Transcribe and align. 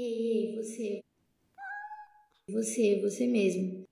Ei, 0.00 0.04
ei, 0.04 0.54
você. 0.54 1.00
Você, 2.48 3.00
você 3.02 3.26
mesmo. 3.26 3.82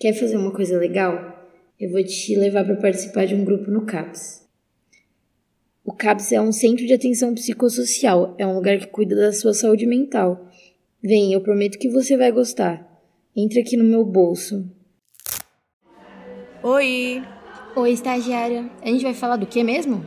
Quer 0.00 0.12
fazer 0.12 0.36
uma 0.36 0.52
coisa 0.52 0.76
legal? 0.76 1.48
Eu 1.78 1.92
vou 1.92 2.02
te 2.02 2.34
levar 2.34 2.64
para 2.64 2.74
participar 2.74 3.26
de 3.26 3.36
um 3.36 3.44
grupo 3.44 3.70
no 3.70 3.86
CAPS. 3.86 4.44
O 5.84 5.92
CAPS 5.92 6.32
é 6.32 6.40
um 6.40 6.50
centro 6.50 6.84
de 6.84 6.92
atenção 6.92 7.32
psicossocial, 7.32 8.34
é 8.38 8.44
um 8.44 8.56
lugar 8.56 8.76
que 8.80 8.88
cuida 8.88 9.14
da 9.14 9.32
sua 9.32 9.54
saúde 9.54 9.86
mental. 9.86 10.50
Vem, 11.00 11.32
eu 11.32 11.40
prometo 11.40 11.78
que 11.78 11.88
você 11.88 12.16
vai 12.16 12.32
gostar. 12.32 12.84
Entra 13.36 13.60
aqui 13.60 13.76
no 13.76 13.84
meu 13.84 14.04
bolso. 14.04 14.68
Oi! 16.64 17.22
Oi, 17.76 17.92
estagiária. 17.92 18.68
A 18.82 18.88
gente 18.88 19.04
vai 19.04 19.14
falar 19.14 19.36
do 19.36 19.46
que 19.46 19.62
mesmo? 19.62 20.04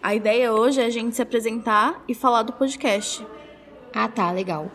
A 0.00 0.14
ideia 0.14 0.54
hoje 0.54 0.80
é 0.80 0.84
a 0.84 0.90
gente 0.90 1.16
se 1.16 1.22
apresentar 1.22 2.04
e 2.06 2.14
falar 2.14 2.44
do 2.44 2.52
podcast. 2.52 3.26
Ah, 3.98 4.08
tá, 4.08 4.30
legal. 4.30 4.70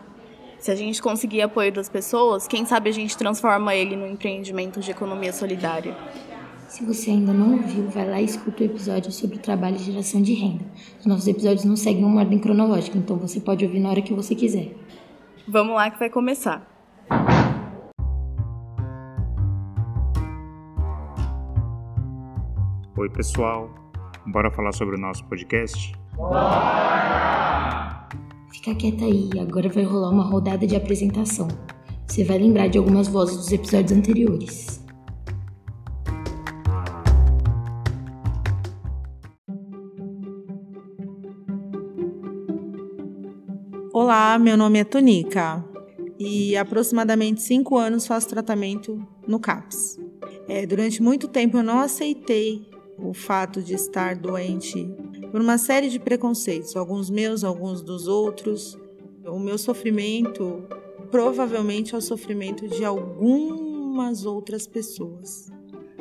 Se 0.58 0.72
a 0.72 0.74
gente 0.74 1.00
conseguir 1.00 1.42
apoio 1.42 1.72
das 1.72 1.88
pessoas, 1.88 2.48
quem 2.48 2.66
sabe 2.66 2.90
a 2.90 2.92
gente 2.92 3.16
transforma 3.16 3.72
ele 3.72 3.94
num 3.94 4.08
empreendimento 4.08 4.80
de 4.80 4.90
economia 4.90 5.32
solidária. 5.32 5.96
Se 6.66 6.84
você 6.84 7.10
ainda 7.10 7.32
não 7.32 7.52
ouviu, 7.52 7.88
vai 7.88 8.10
lá 8.10 8.20
e 8.20 8.24
escuta 8.24 8.64
o 8.64 8.66
episódio 8.66 9.12
sobre 9.12 9.38
trabalho 9.38 9.76
e 9.76 9.78
geração 9.78 10.20
de 10.20 10.34
renda. 10.34 10.64
Os 10.98 11.06
nossos 11.06 11.28
episódios 11.28 11.64
não 11.64 11.76
seguem 11.76 12.04
uma 12.04 12.18
ordem 12.20 12.40
cronológica, 12.40 12.98
então 12.98 13.16
você 13.16 13.38
pode 13.38 13.64
ouvir 13.64 13.78
na 13.78 13.90
hora 13.90 14.02
que 14.02 14.12
você 14.12 14.34
quiser. 14.34 14.74
Vamos 15.46 15.76
lá 15.76 15.88
que 15.88 16.00
vai 16.00 16.10
começar. 16.10 16.66
Oi, 22.96 23.08
pessoal. 23.10 23.70
Bora 24.26 24.50
falar 24.50 24.72
sobre 24.72 24.96
o 24.96 24.98
nosso 24.98 25.24
podcast? 25.26 25.92
Bora! 26.16 27.51
Fica 28.52 28.74
quieta 28.74 29.06
aí, 29.06 29.30
agora 29.40 29.70
vai 29.70 29.82
rolar 29.82 30.10
uma 30.10 30.24
rodada 30.24 30.66
de 30.66 30.76
apresentação. 30.76 31.48
Você 32.06 32.22
vai 32.22 32.36
lembrar 32.36 32.68
de 32.68 32.76
algumas 32.76 33.08
vozes 33.08 33.38
dos 33.38 33.50
episódios 33.50 33.92
anteriores. 33.92 34.84
Olá, 43.90 44.38
meu 44.38 44.58
nome 44.58 44.80
é 44.80 44.84
Tonica 44.84 45.64
e 46.18 46.54
aproximadamente 46.54 47.40
cinco 47.40 47.78
anos 47.78 48.06
faço 48.06 48.28
tratamento 48.28 49.02
no 49.26 49.40
CAPS. 49.40 49.98
É, 50.46 50.66
durante 50.66 51.02
muito 51.02 51.26
tempo 51.26 51.56
eu 51.56 51.62
não 51.62 51.78
aceitei 51.80 52.68
o 52.98 53.14
fato 53.14 53.62
de 53.62 53.72
estar 53.72 54.14
doente 54.14 54.94
por 55.32 55.40
uma 55.40 55.56
série 55.56 55.88
de 55.88 55.98
preconceitos, 55.98 56.76
alguns 56.76 57.08
meus, 57.08 57.42
alguns 57.42 57.80
dos 57.80 58.06
outros. 58.06 58.78
O 59.24 59.38
meu 59.38 59.56
sofrimento 59.56 60.62
provavelmente 61.10 61.94
é 61.94 61.98
o 61.98 62.02
sofrimento 62.02 62.68
de 62.68 62.84
algumas 62.84 64.26
outras 64.26 64.66
pessoas. 64.66 65.50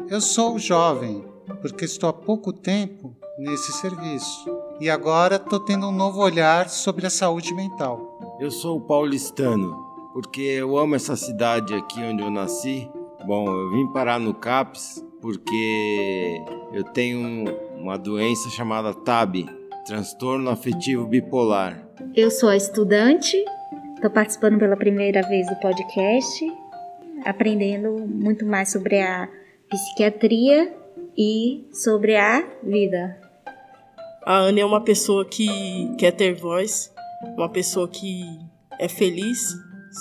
Eu 0.10 0.20
sou 0.20 0.60
jovem 0.60 1.24
porque 1.62 1.86
estou 1.86 2.10
há 2.10 2.14
pouco 2.14 2.52
tempo 2.52 3.16
nesse 3.40 3.72
serviço 3.72 4.54
e 4.82 4.90
agora 4.90 5.38
estou 5.38 5.62
tendo 5.62 5.88
um 5.88 5.92
novo 5.94 6.22
olhar 6.22 6.70
sobre 6.70 7.08
a 7.08 7.10
saúde 7.10 7.54
mental. 7.54 8.38
Eu 8.38 8.52
sou 8.52 8.82
paulistano 8.82 9.74
porque 10.12 10.42
eu 10.42 10.78
amo 10.78 10.96
essa 10.96 11.16
cidade 11.16 11.74
aqui 11.74 12.02
onde 12.02 12.22
eu 12.22 12.30
nasci. 12.30 12.90
Bom, 13.26 13.48
eu 13.48 13.72
vim 13.72 13.88
parar 13.94 14.20
no 14.20 14.34
CAPS 14.34 15.06
porque 15.22 16.44
eu 16.74 16.84
tenho 16.84 17.46
uma 17.82 17.98
doença 17.98 18.50
chamada 18.50 18.94
TAB, 18.94 19.46
transtorno 19.86 20.50
afetivo 20.50 21.06
bipolar. 21.06 21.84
Eu 22.16 22.30
sou 22.30 22.54
estudante, 22.54 23.44
estou 23.96 24.12
participando 24.12 24.60
pela 24.60 24.78
primeira 24.78 25.22
vez 25.28 25.48
do 25.48 25.56
podcast, 25.56 26.46
aprendendo 27.26 27.92
muito 28.08 28.46
mais 28.46 28.72
sobre 28.72 29.02
a 29.02 29.28
psiquiatria 29.70 30.74
e 31.18 31.68
sobre 31.74 32.16
a 32.16 32.48
vida. 32.64 33.20
A 34.26 34.38
Ana 34.38 34.60
é 34.60 34.66
uma 34.66 34.82
pessoa 34.82 35.26
que 35.26 35.48
quer 35.98 36.12
ter 36.12 36.36
voz, 36.36 36.94
uma 37.36 37.50
pessoa 37.50 37.88
que 37.88 38.24
é 38.80 38.88
feliz, 38.88 39.56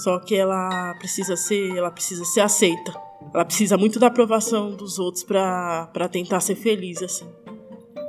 só 0.05 0.19
que 0.19 0.37
ela 0.37 0.95
precisa 0.99 1.35
ser, 1.37 1.77
ela 1.77 1.91
precisa 1.91 2.25
ser 2.25 2.41
aceita 2.41 2.93
ela 3.33 3.45
precisa 3.45 3.77
muito 3.77 3.99
da 3.99 4.09
aprovação 4.09 4.75
dos 4.75 4.99
outros 4.99 5.23
para 5.23 6.09
tentar 6.11 6.41
ser 6.41 6.57
feliz, 6.57 7.03
assim. 7.03 7.29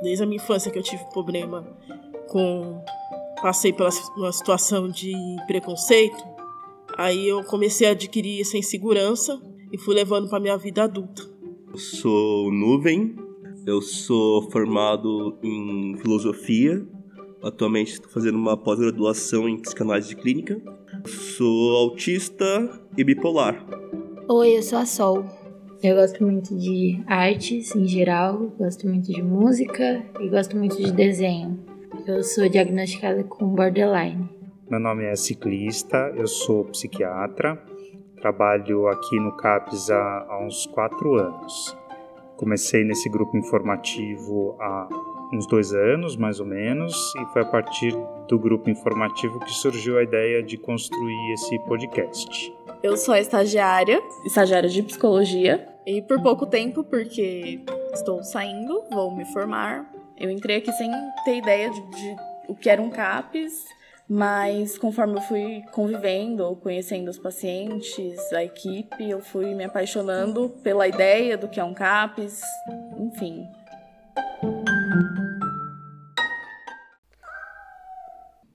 Desde 0.02 0.24
a 0.24 0.26
minha 0.26 0.42
infância 0.42 0.70
que 0.70 0.78
eu 0.78 0.82
tive 0.82 1.04
problema 1.12 1.66
com. 2.28 2.82
Passei 3.40 3.72
pela 3.72 3.90
uma 4.16 4.30
situação 4.30 4.88
de 4.88 5.12
preconceito, 5.48 6.22
aí 6.96 7.26
eu 7.26 7.42
comecei 7.42 7.88
a 7.88 7.90
adquirir 7.90 8.40
essa 8.40 8.56
insegurança 8.56 9.42
e 9.72 9.76
fui 9.76 9.96
levando 9.96 10.28
para 10.28 10.38
minha 10.38 10.56
vida 10.56 10.84
adulta. 10.84 11.28
Eu 11.72 11.76
sou 11.76 12.52
Nuvem, 12.52 13.16
eu 13.66 13.82
sou 13.82 14.48
formado 14.48 15.36
em 15.42 15.96
filosofia, 15.98 16.86
atualmente 17.42 17.94
estou 17.94 18.10
fazendo 18.12 18.36
uma 18.36 18.56
pós-graduação 18.56 19.48
em 19.48 19.60
psicanálise 19.60 20.14
clínica. 20.14 20.62
Sou 21.36 21.76
autista 21.76 22.80
e 22.96 23.02
bipolar. 23.02 23.66
Oi, 24.28 24.56
eu 24.56 24.62
sou 24.62 24.78
a 24.78 24.86
Sol. 24.86 25.41
Eu 25.82 25.96
gosto 25.96 26.22
muito 26.22 26.56
de 26.56 27.02
artes 27.08 27.74
em 27.74 27.88
geral, 27.88 28.38
gosto 28.56 28.86
muito 28.86 29.12
de 29.12 29.20
música 29.20 30.00
e 30.20 30.28
gosto 30.28 30.56
muito 30.56 30.76
de 30.76 30.92
desenho. 30.92 31.58
Eu 32.06 32.22
sou 32.22 32.48
diagnosticada 32.48 33.24
com 33.24 33.48
borderline. 33.48 34.28
Meu 34.70 34.78
nome 34.78 35.06
é 35.06 35.16
Ciclista, 35.16 36.12
eu 36.16 36.28
sou 36.28 36.66
psiquiatra, 36.66 37.60
trabalho 38.20 38.86
aqui 38.86 39.18
no 39.18 39.36
CAPS 39.36 39.90
há, 39.90 40.26
há 40.28 40.46
uns 40.46 40.66
quatro 40.66 41.16
anos. 41.16 41.76
Comecei 42.36 42.84
nesse 42.84 43.08
grupo 43.08 43.36
informativo 43.36 44.56
há 44.60 44.88
uns 45.32 45.48
dois 45.48 45.72
anos, 45.74 46.16
mais 46.16 46.38
ou 46.38 46.46
menos, 46.46 46.94
e 47.16 47.32
foi 47.32 47.42
a 47.42 47.46
partir 47.46 47.92
do 48.28 48.38
grupo 48.38 48.70
informativo 48.70 49.40
que 49.40 49.50
surgiu 49.50 49.98
a 49.98 50.04
ideia 50.04 50.44
de 50.44 50.56
construir 50.56 51.32
esse 51.32 51.58
podcast. 51.64 52.54
Eu 52.84 52.96
sou 52.96 53.16
estagiária, 53.16 54.00
estagiária 54.24 54.68
de 54.68 54.82
psicologia, 54.82 55.71
e 55.86 56.00
por 56.02 56.22
pouco 56.22 56.46
tempo, 56.46 56.84
porque 56.84 57.60
estou 57.92 58.22
saindo, 58.22 58.84
vou 58.90 59.14
me 59.14 59.24
formar. 59.26 59.90
Eu 60.18 60.30
entrei 60.30 60.58
aqui 60.58 60.72
sem 60.72 60.90
ter 61.24 61.38
ideia 61.38 61.70
de, 61.70 61.80
de 61.80 62.16
o 62.48 62.54
que 62.54 62.70
era 62.70 62.80
um 62.80 62.90
CAPES, 62.90 63.64
mas 64.08 64.78
conforme 64.78 65.16
eu 65.16 65.22
fui 65.22 65.62
convivendo, 65.72 66.56
conhecendo 66.56 67.08
os 67.08 67.18
pacientes, 67.18 68.32
a 68.32 68.44
equipe, 68.44 69.08
eu 69.08 69.20
fui 69.20 69.54
me 69.54 69.64
apaixonando 69.64 70.50
pela 70.62 70.86
ideia 70.86 71.36
do 71.36 71.48
que 71.48 71.58
é 71.58 71.64
um 71.64 71.74
CAPES, 71.74 72.40
enfim. 72.98 73.44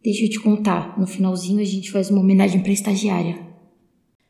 Deixa 0.04 0.24
eu 0.24 0.30
te 0.30 0.40
contar, 0.40 0.98
no 0.98 1.06
finalzinho 1.06 1.60
a 1.60 1.66
gente 1.66 1.92
faz 1.92 2.10
uma 2.10 2.22
homenagem 2.22 2.62
para 2.62 2.72
estagiária. 2.72 3.47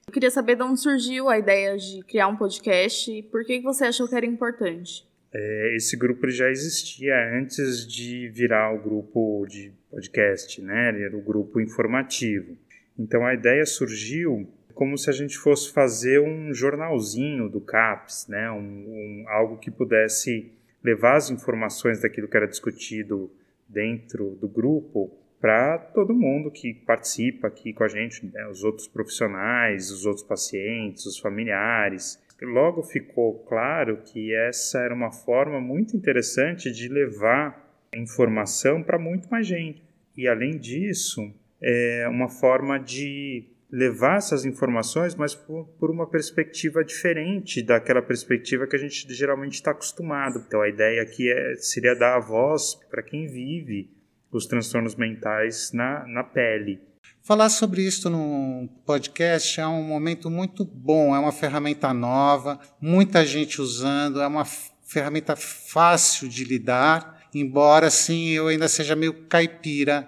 Eu 0.08 0.14
queria 0.14 0.32
saber 0.32 0.56
de 0.56 0.64
onde 0.64 0.80
surgiu 0.80 1.28
a 1.28 1.38
ideia 1.38 1.78
de 1.78 2.02
criar 2.04 2.30
um 2.30 2.38
podcast 2.38 3.12
e 3.12 3.22
por 3.22 3.44
que 3.44 3.60
você 3.60 3.84
achou 3.84 4.08
que 4.08 4.16
era 4.16 4.26
importante. 4.26 5.06
É, 5.34 5.76
esse 5.76 5.98
grupo 5.98 6.30
já 6.30 6.50
existia 6.50 7.14
antes 7.38 7.86
de 7.86 8.30
virar 8.30 8.74
o 8.74 8.82
grupo 8.82 9.46
de 9.46 9.74
podcast, 9.92 10.62
né? 10.62 10.90
Ele 10.90 11.04
era 11.04 11.18
o 11.18 11.22
grupo 11.22 11.60
informativo. 11.60 12.58
Então 12.98 13.26
a 13.26 13.34
ideia 13.34 13.66
surgiu 13.66 14.50
como 14.74 14.98
se 14.98 15.10
a 15.10 15.14
gente 15.14 15.38
fosse 15.38 15.74
fazer 15.74 16.22
um 16.22 16.54
jornalzinho 16.54 17.50
do 17.50 17.60
CAPS, 17.60 18.28
né? 18.30 18.50
Um, 18.50 18.62
um, 18.62 19.26
algo 19.28 19.58
que 19.58 19.70
pudesse 19.70 20.54
levar 20.82 21.18
as 21.18 21.30
informações 21.30 22.02
daquilo 22.02 22.30
que 22.30 22.38
era 22.38 22.48
discutido 22.48 23.30
dentro 23.68 24.38
do 24.40 24.48
grupo 24.48 25.12
para 25.40 25.78
todo 25.78 26.14
mundo 26.14 26.50
que 26.50 26.74
participa 26.74 27.48
aqui 27.48 27.74
com 27.74 27.84
a 27.84 27.88
gente, 27.88 28.26
né? 28.26 28.48
os 28.48 28.64
outros 28.64 28.88
profissionais, 28.88 29.92
os 29.92 30.06
outros 30.06 30.26
pacientes, 30.26 31.06
os 31.06 31.20
familiares. 31.20 32.22
Logo 32.42 32.84
ficou 32.84 33.40
claro 33.46 34.02
que 34.04 34.34
essa 34.34 34.80
era 34.80 34.94
uma 34.94 35.12
forma 35.12 35.60
muito 35.60 35.96
interessante 35.96 36.72
de 36.72 36.88
levar 36.88 37.68
informação 37.96 38.84
para 38.84 39.00
muito 39.00 39.30
mais 39.30 39.46
gente. 39.46 39.84
E 40.16 40.28
além 40.28 40.58
disso, 40.58 41.32
é 41.62 42.08
uma 42.10 42.30
forma 42.30 42.80
de 42.80 43.46
levar 43.72 44.18
essas 44.18 44.46
informações, 44.46 45.14
mas 45.14 45.36
por, 45.36 45.68
por 45.80 45.92
uma 45.92 46.08
perspectiva 46.08 46.84
diferente 46.84 47.62
daquela 47.62 48.02
perspectiva 48.02 48.66
que 48.66 48.76
a 48.76 48.80
gente 48.80 49.14
geralmente 49.14 49.56
está 49.56 49.72
acostumado. 49.72 50.44
Então 50.48 50.62
a 50.62 50.70
ideia 50.70 51.02
aqui 51.02 51.30
é, 51.32 51.56
seria 51.56 51.94
dar 51.94 52.16
a 52.16 52.20
voz 52.20 52.76
para 52.90 53.04
quem 53.04 53.28
vive 53.28 53.97
os 54.32 54.46
transtornos 54.46 54.96
mentais 54.96 55.72
na, 55.74 56.06
na 56.08 56.24
pele. 56.24 56.80
Falar 57.22 57.50
sobre 57.50 57.82
isso 57.82 58.10
no 58.10 58.70
podcast 58.86 59.60
é 59.60 59.68
um 59.68 59.84
momento 59.84 60.30
muito 60.30 60.64
bom, 60.64 61.16
é 61.16 61.20
uma 61.20 61.32
ferramenta 61.32 61.94
nova, 61.94 62.60
muita 62.80 63.26
gente 63.26 63.62
usando, 63.62 64.22
é 64.22 64.28
uma 64.28 64.46
ferramenta 64.46 65.36
fácil 65.36 66.30
de 66.30 66.46
lidar, 66.46 67.28
embora 67.34 67.88
assim 67.88 68.30
eu 68.30 68.48
ainda 68.48 68.68
seja 68.68 68.96
meio 68.96 69.26
caipira 69.28 70.08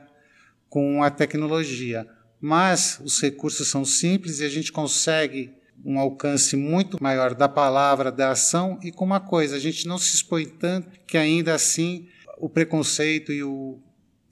com 0.70 1.04
a 1.04 1.10
tecnologia. 1.10 2.08
mas 2.42 3.02
os 3.04 3.22
recursos 3.22 3.68
são 3.68 3.84
simples 3.84 4.40
e 4.40 4.46
a 4.46 4.50
gente 4.50 4.72
consegue 4.72 5.54
um 5.84 6.00
alcance 6.00 6.56
muito 6.56 7.02
maior 7.04 7.34
da 7.34 7.50
palavra, 7.50 8.12
da 8.12 8.32
ação 8.32 8.80
e 8.82 8.92
com 8.92 9.04
uma 9.04 9.20
coisa, 9.20 9.58
a 9.58 9.60
gente 9.60 9.86
não 9.88 9.98
se 9.98 10.16
expõe 10.16 10.46
tanto 10.46 10.90
que 11.06 11.18
ainda 11.18 11.54
assim 11.54 12.08
o 12.38 12.48
preconceito 12.48 13.34
e 13.34 13.44
o, 13.44 13.78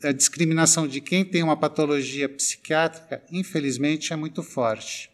a 0.04 0.12
discriminação 0.12 0.88
de 0.88 1.02
quem 1.02 1.26
tem 1.26 1.44
uma 1.44 1.58
patologia 1.58 2.30
psiquiátrica, 2.30 3.24
infelizmente, 3.32 4.14
é 4.14 4.16
muito 4.16 4.44
forte. 4.44 5.12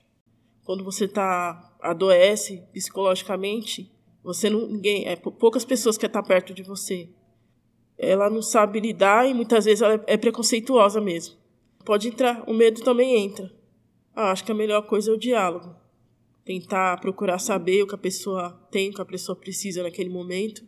Quando 0.64 0.84
você 0.84 1.08
tá 1.08 1.76
adoece 1.82 2.64
psicologicamente, 2.72 3.92
você 4.24 4.50
não 4.50 4.68
ninguém, 4.68 5.06
é 5.06 5.16
poucas 5.16 5.66
pessoas 5.66 5.98
que 5.98 6.06
estar 6.06 6.24
perto 6.24 6.54
de 6.54 6.64
você. 6.64 7.10
Ela 7.98 8.30
não 8.30 8.42
sabe 8.42 8.80
lidar 8.80 9.30
e 9.30 9.34
muitas 9.34 9.66
vezes 9.66 9.82
ela 9.82 10.02
é 10.08 10.18
preconceituosa 10.18 11.02
mesmo. 11.02 11.36
Pode 11.86 12.08
entrar, 12.08 12.44
o 12.50 12.54
medo 12.54 12.82
também 12.82 13.26
entra. 13.26 13.52
Ah, 14.16 14.32
acho 14.32 14.46
que 14.46 14.52
a 14.52 14.56
melhor 14.56 14.84
coisa 14.84 15.12
é 15.12 15.14
o 15.14 15.20
diálogo. 15.20 15.76
Tentar 16.46 17.00
procurar 17.00 17.40
saber 17.40 17.84
o 17.84 17.88
que 17.88 17.96
a 17.96 17.98
pessoa 17.98 18.52
tem, 18.72 18.90
o 18.90 18.94
que 18.94 19.02
a 19.02 19.06
pessoa 19.06 19.36
precisa 19.36 19.84
naquele 19.84 20.10
momento. 20.10 20.64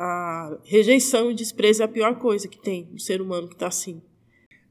A 0.00 0.56
rejeição 0.64 1.28
e 1.28 1.34
desprezo 1.34 1.82
é 1.82 1.84
a 1.84 1.88
pior 1.88 2.20
coisa 2.20 2.46
que 2.46 2.62
tem 2.62 2.88
no 2.92 3.00
ser 3.00 3.20
humano 3.20 3.48
que 3.48 3.54
está 3.54 3.66
assim. 3.66 4.00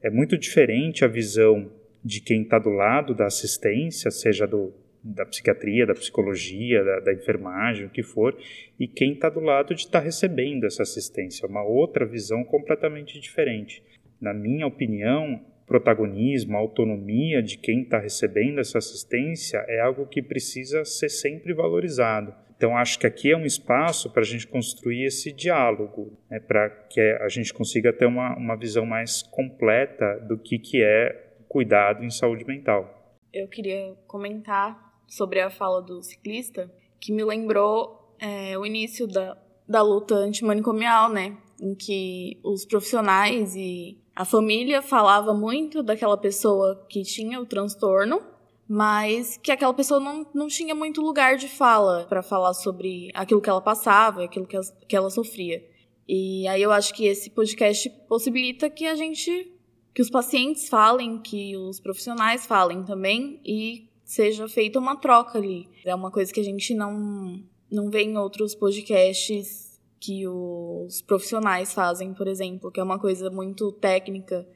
É 0.02 0.08
muito 0.08 0.38
diferente 0.38 1.04
a 1.04 1.08
visão 1.08 1.70
de 2.02 2.22
quem 2.22 2.44
está 2.44 2.58
do 2.58 2.70
lado 2.70 3.14
da 3.14 3.26
assistência, 3.26 4.10
seja 4.10 4.46
do, 4.46 4.72
da 5.04 5.26
psiquiatria, 5.26 5.84
da 5.84 5.92
psicologia, 5.92 6.82
da, 6.82 7.00
da 7.00 7.12
enfermagem, 7.12 7.84
o 7.84 7.90
que 7.90 8.02
for, 8.02 8.34
e 8.80 8.88
quem 8.88 9.12
está 9.12 9.28
do 9.28 9.40
lado 9.40 9.74
de 9.74 9.82
estar 9.82 9.98
tá 9.98 10.04
recebendo 10.06 10.64
essa 10.64 10.82
assistência. 10.82 11.44
É 11.44 11.48
uma 11.48 11.62
outra 11.62 12.06
visão 12.06 12.42
completamente 12.42 13.20
diferente. 13.20 13.82
Na 14.18 14.32
minha 14.32 14.66
opinião, 14.66 15.44
protagonismo, 15.66 16.56
autonomia 16.56 17.42
de 17.42 17.58
quem 17.58 17.82
está 17.82 17.98
recebendo 17.98 18.60
essa 18.60 18.78
assistência 18.78 19.58
é 19.68 19.80
algo 19.80 20.06
que 20.06 20.22
precisa 20.22 20.86
ser 20.86 21.10
sempre 21.10 21.52
valorizado. 21.52 22.34
Então, 22.58 22.76
acho 22.76 22.98
que 22.98 23.06
aqui 23.06 23.30
é 23.30 23.36
um 23.36 23.46
espaço 23.46 24.10
para 24.10 24.22
a 24.22 24.24
gente 24.24 24.44
construir 24.44 25.04
esse 25.04 25.30
diálogo, 25.30 26.18
né, 26.28 26.40
para 26.40 26.68
que 26.68 27.00
a 27.00 27.28
gente 27.28 27.54
consiga 27.54 27.92
ter 27.92 28.04
uma, 28.04 28.36
uma 28.36 28.56
visão 28.56 28.84
mais 28.84 29.22
completa 29.22 30.18
do 30.26 30.36
que, 30.36 30.58
que 30.58 30.82
é 30.82 31.36
cuidado 31.48 32.04
em 32.04 32.10
saúde 32.10 32.44
mental. 32.44 33.16
Eu 33.32 33.46
queria 33.46 33.94
comentar 34.08 34.76
sobre 35.06 35.40
a 35.40 35.48
fala 35.48 35.80
do 35.80 36.02
ciclista, 36.02 36.68
que 37.00 37.12
me 37.12 37.22
lembrou 37.22 38.16
é, 38.18 38.58
o 38.58 38.66
início 38.66 39.06
da, 39.06 39.38
da 39.68 39.80
luta 39.80 40.16
antimanicomial, 40.16 41.12
né? 41.12 41.36
Em 41.62 41.76
que 41.76 42.40
os 42.42 42.64
profissionais 42.64 43.54
e 43.54 43.96
a 44.16 44.24
família 44.24 44.82
falava 44.82 45.32
muito 45.32 45.80
daquela 45.80 46.16
pessoa 46.16 46.84
que 46.88 47.02
tinha 47.02 47.40
o 47.40 47.46
transtorno, 47.46 48.20
mas 48.68 49.38
que 49.38 49.50
aquela 49.50 49.72
pessoa 49.72 49.98
não, 49.98 50.26
não 50.34 50.46
tinha 50.46 50.74
muito 50.74 51.00
lugar 51.00 51.36
de 51.36 51.48
fala 51.48 52.04
para 52.06 52.22
falar 52.22 52.52
sobre 52.52 53.10
aquilo 53.14 53.40
que 53.40 53.48
ela 53.48 53.62
passava, 53.62 54.24
aquilo 54.24 54.46
que 54.46 54.58
que 54.86 54.94
ela 54.94 55.08
sofria. 55.08 55.64
E 56.06 56.46
aí 56.48 56.62
eu 56.62 56.70
acho 56.70 56.92
que 56.94 57.06
esse 57.06 57.30
podcast 57.30 57.88
possibilita 58.08 58.68
que 58.68 58.86
a 58.86 58.94
gente, 58.94 59.52
que 59.94 60.02
os 60.02 60.10
pacientes 60.10 60.68
falem, 60.68 61.18
que 61.18 61.56
os 61.56 61.80
profissionais 61.80 62.46
falem 62.46 62.82
também 62.84 63.40
e 63.44 63.88
seja 64.04 64.48
feita 64.48 64.78
uma 64.78 64.96
troca 64.96 65.38
ali. 65.38 65.68
É 65.84 65.94
uma 65.94 66.10
coisa 66.10 66.32
que 66.32 66.40
a 66.40 66.44
gente 66.44 66.74
não, 66.74 67.42
não 67.70 67.90
vê 67.90 68.02
em 68.02 68.16
outros 68.16 68.54
podcasts 68.54 69.78
que 70.00 70.26
os 70.26 71.02
profissionais 71.02 71.74
fazem, 71.74 72.14
por 72.14 72.26
exemplo, 72.26 72.70
que 72.70 72.80
é 72.80 72.82
uma 72.82 72.98
coisa 72.98 73.30
muito 73.30 73.70
técnica 73.72 74.48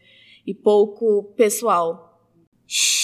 e 0.47 0.55
pouco 0.55 1.35
pessoal. 1.37 2.19
Shhh, 2.67 3.02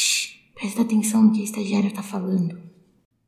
presta 0.59 0.83
atenção 0.83 1.23
no 1.23 1.33
que 1.33 1.41
a 1.41 1.45
estagiária 1.45 1.89
está 1.89 2.03
falando. 2.03 2.61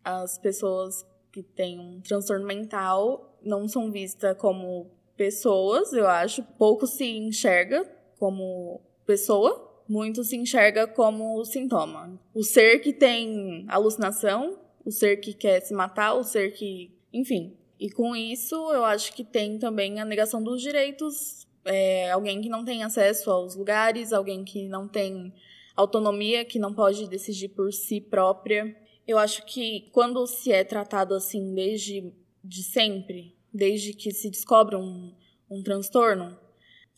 As 0.05 0.37
pessoas 0.39 1.07
que 1.33 1.43
têm 1.43 1.79
um 1.79 2.01
transtorno 2.01 2.47
mental 2.47 3.39
não 3.43 3.69
são 3.69 3.91
vistas 3.91 4.37
como 4.37 4.91
pessoas, 5.17 5.93
eu 5.93 6.09
acho. 6.09 6.43
Pouco 6.59 6.87
se 6.87 7.05
enxerga 7.05 7.89
como 8.19 8.81
pessoa, 9.07 9.83
muito 9.89 10.25
se 10.25 10.37
enxerga 10.37 10.87
como 10.87 11.45
sintoma. 11.45 12.21
O 12.35 12.43
ser 12.43 12.81
que 12.81 12.93
tem 12.93 13.65
alucinação, 13.69 14.59
o 14.85 14.91
ser 14.91 15.19
que 15.19 15.33
quer 15.33 15.61
se 15.61 15.73
matar, 15.73 16.15
o 16.15 16.25
ser 16.25 16.53
que. 16.53 16.93
Enfim, 17.13 17.57
e 17.79 17.91
com 17.91 18.15
isso, 18.17 18.55
eu 18.73 18.85
acho 18.85 19.13
que 19.15 19.25
tem 19.25 19.59
também 19.59 20.01
a 20.01 20.05
negação 20.05 20.43
dos 20.43 20.61
direitos. 20.61 21.47
É, 21.65 22.11
alguém 22.11 22.41
que 22.41 22.49
não 22.49 22.65
tem 22.65 22.83
acesso 22.83 23.31
aos 23.31 23.55
lugares, 23.55 24.13
alguém 24.13 24.45
que 24.45 24.67
não 24.67 24.89
tem 24.89 25.33
autonomia, 25.77 26.45
que 26.45 26.59
não 26.59 26.75
pode 26.75 27.09
decidir 27.09 27.49
por 27.49 27.73
si 27.73 28.01
própria. 28.01 28.77
Eu 29.07 29.19
acho 29.19 29.45
que 29.45 29.89
quando 29.93 30.27
se 30.27 30.53
é 30.53 30.65
tratado 30.65 31.15
assim 31.15 31.55
desde 31.55 32.13
de 32.43 32.63
sempre, 32.63 33.37
desde 33.53 33.93
que 33.93 34.13
se 34.13 34.31
descobre 34.31 34.77
um, 34.77 35.13
um 35.51 35.63
transtorno, 35.63 36.39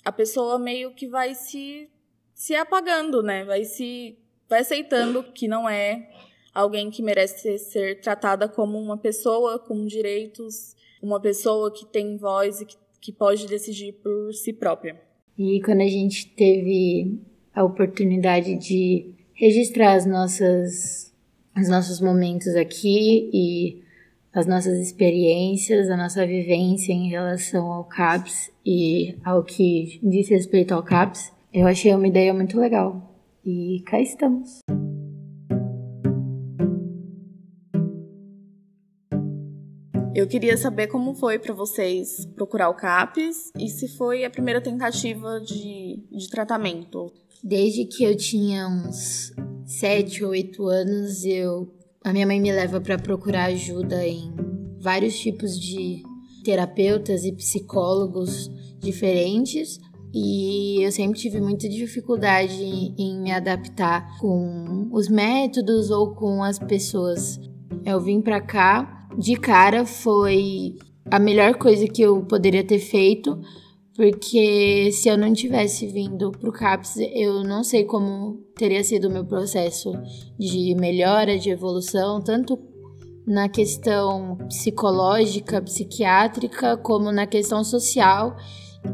a 0.04 0.12
pessoa 0.12 0.58
meio 0.58 0.94
que 0.94 1.08
vai 1.08 1.34
se, 1.34 1.88
se 2.34 2.54
apagando, 2.54 3.22
né? 3.22 3.44
Vai 3.44 3.64
se 3.64 4.19
vai 4.48 4.60
aceitando 4.60 5.22
que 5.32 5.48
não 5.48 5.69
é 5.69 6.10
alguém 6.52 6.90
que 6.90 7.02
merece 7.02 7.58
ser 7.58 8.00
tratada 8.00 8.48
como 8.48 8.78
uma 8.78 8.98
pessoa 8.98 9.58
com 9.58 9.86
direitos, 9.86 10.76
uma 11.02 11.19
pessoa 11.19 11.72
que 11.72 11.86
tem 11.86 12.19
voz 12.19 12.60
e 12.60 12.66
que, 12.66 12.76
que 13.00 13.12
pode 13.12 13.46
decidir 13.46 13.94
por 13.94 14.32
si 14.34 14.52
própria. 14.52 15.00
E 15.38 15.60
quando 15.62 15.80
a 15.80 15.88
gente 15.88 16.28
teve 16.34 17.19
a 17.54 17.64
oportunidade 17.64 18.54
de 18.56 19.14
registrar 19.34 19.94
as 19.94 20.06
nossas, 20.06 21.12
os 21.56 21.69
nossos 21.69 22.00
momentos 22.00 22.54
aqui 22.54 23.31
e 23.32 23.82
as 24.32 24.46
nossas 24.46 24.78
experiências, 24.78 25.90
a 25.90 25.96
nossa 25.96 26.26
vivência 26.26 26.93
em 26.93 27.08
relação 27.08 27.70
ao 27.70 27.84
CAPS 27.84 28.50
e 28.64 29.16
ao 29.25 29.43
que 29.43 30.00
diz 30.02 30.28
respeito 30.31 30.72
ao 30.72 30.82
CAPS, 30.82 31.32
eu 31.52 31.66
achei 31.66 31.94
uma 31.94 32.08
ideia 32.08 32.32
muito 32.32 32.58
legal. 32.58 33.14
E 33.44 33.82
cá 33.84 34.00
estamos. 34.00 34.60
Eu 40.15 40.29
queria 40.29 40.56
saber 40.56 40.86
como 40.88 41.15
foi 41.15 41.38
para 41.38 41.53
vocês 41.53 42.26
procurar 42.36 42.69
o 42.69 42.74
CAPES 42.74 43.50
e 43.58 43.69
se 43.69 43.88
foi 43.88 44.24
a 44.24 44.31
primeira 44.31 44.60
tentativa 44.60 45.41
de, 45.41 45.98
de 46.10 46.29
tratamento. 46.31 47.12
Desde 47.43 47.84
que 47.87 48.05
eu 48.05 48.17
tinha 48.17 48.69
uns 48.69 49.32
7 49.67 50.25
ou 50.25 50.31
8 50.31 50.65
anos, 50.65 51.25
eu 51.25 51.75
a 52.05 52.13
minha 52.13 52.27
mãe 52.27 52.41
me 52.41 52.53
leva 52.53 52.81
para 52.81 52.96
procurar 52.96 53.46
ajuda 53.46 54.06
em 54.06 54.32
vários 54.81 55.19
tipos 55.19 55.58
de 55.58 56.03
terapeutas 56.44 57.25
e 57.25 57.32
psicólogos 57.32 58.49
diferentes, 58.79 59.81
e 60.15 60.84
eu 60.84 60.93
sempre 60.93 61.19
tive 61.19 61.41
muita 61.41 61.69
dificuldade 61.69 62.63
em 62.63 63.20
me 63.20 63.32
adaptar 63.32 64.19
com 64.19 64.89
os 64.93 65.08
métodos 65.08 65.91
ou 65.91 66.15
com 66.15 66.44
as 66.44 66.58
pessoas. 66.61 67.41
Eu 67.84 68.01
vim 68.01 68.20
para 68.20 68.41
cá 68.41 69.08
de 69.19 69.34
cara 69.37 69.84
foi 69.84 70.77
a 71.11 71.19
melhor 71.19 71.55
coisa 71.56 71.89
que 71.89 72.03
eu 72.03 72.25
poderia 72.25 72.65
ter 72.65 72.79
feito, 72.79 73.41
porque 73.94 74.91
se 74.93 75.08
eu 75.08 75.19
não 75.19 75.32
tivesse 75.32 75.87
vindo 75.87 76.32
pro 76.32 76.53
CAPS, 76.53 76.96
eu 77.15 77.44
não 77.44 77.63
sei 77.63 77.84
como 77.84 78.39
teria 78.56 78.82
sido 78.82 79.08
o 79.08 79.11
meu 79.11 79.25
processo 79.25 79.93
de 80.39 80.75
melhora, 80.75 81.39
de 81.39 81.51
evolução, 81.51 82.20
tanto 82.20 82.58
na 83.27 83.49
questão 83.49 84.37
psicológica, 84.49 85.61
psiquiátrica, 85.61 86.77
como 86.77 87.13
na 87.13 87.27
questão 87.27 87.63
social, 87.63 88.37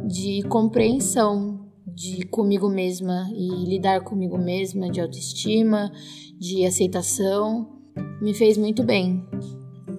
de 0.07 0.43
compreensão 0.49 1.67
de 1.87 2.25
comigo 2.27 2.69
mesma 2.69 3.29
e 3.33 3.49
lidar 3.65 4.03
comigo 4.03 4.39
mesma, 4.39 4.91
de 4.91 5.01
autoestima, 5.01 5.91
de 6.39 6.65
aceitação, 6.65 7.69
me 8.21 8.33
fez 8.35 8.57
muito 8.57 8.85
bem. 8.85 9.25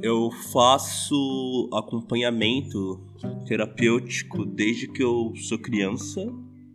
Eu 0.02 0.30
faço 0.32 1.70
acompanhamento 1.74 3.09
terapêutico 3.46 4.46
desde 4.46 4.88
que 4.88 5.04
eu 5.04 5.34
sou 5.36 5.58
criança. 5.58 6.22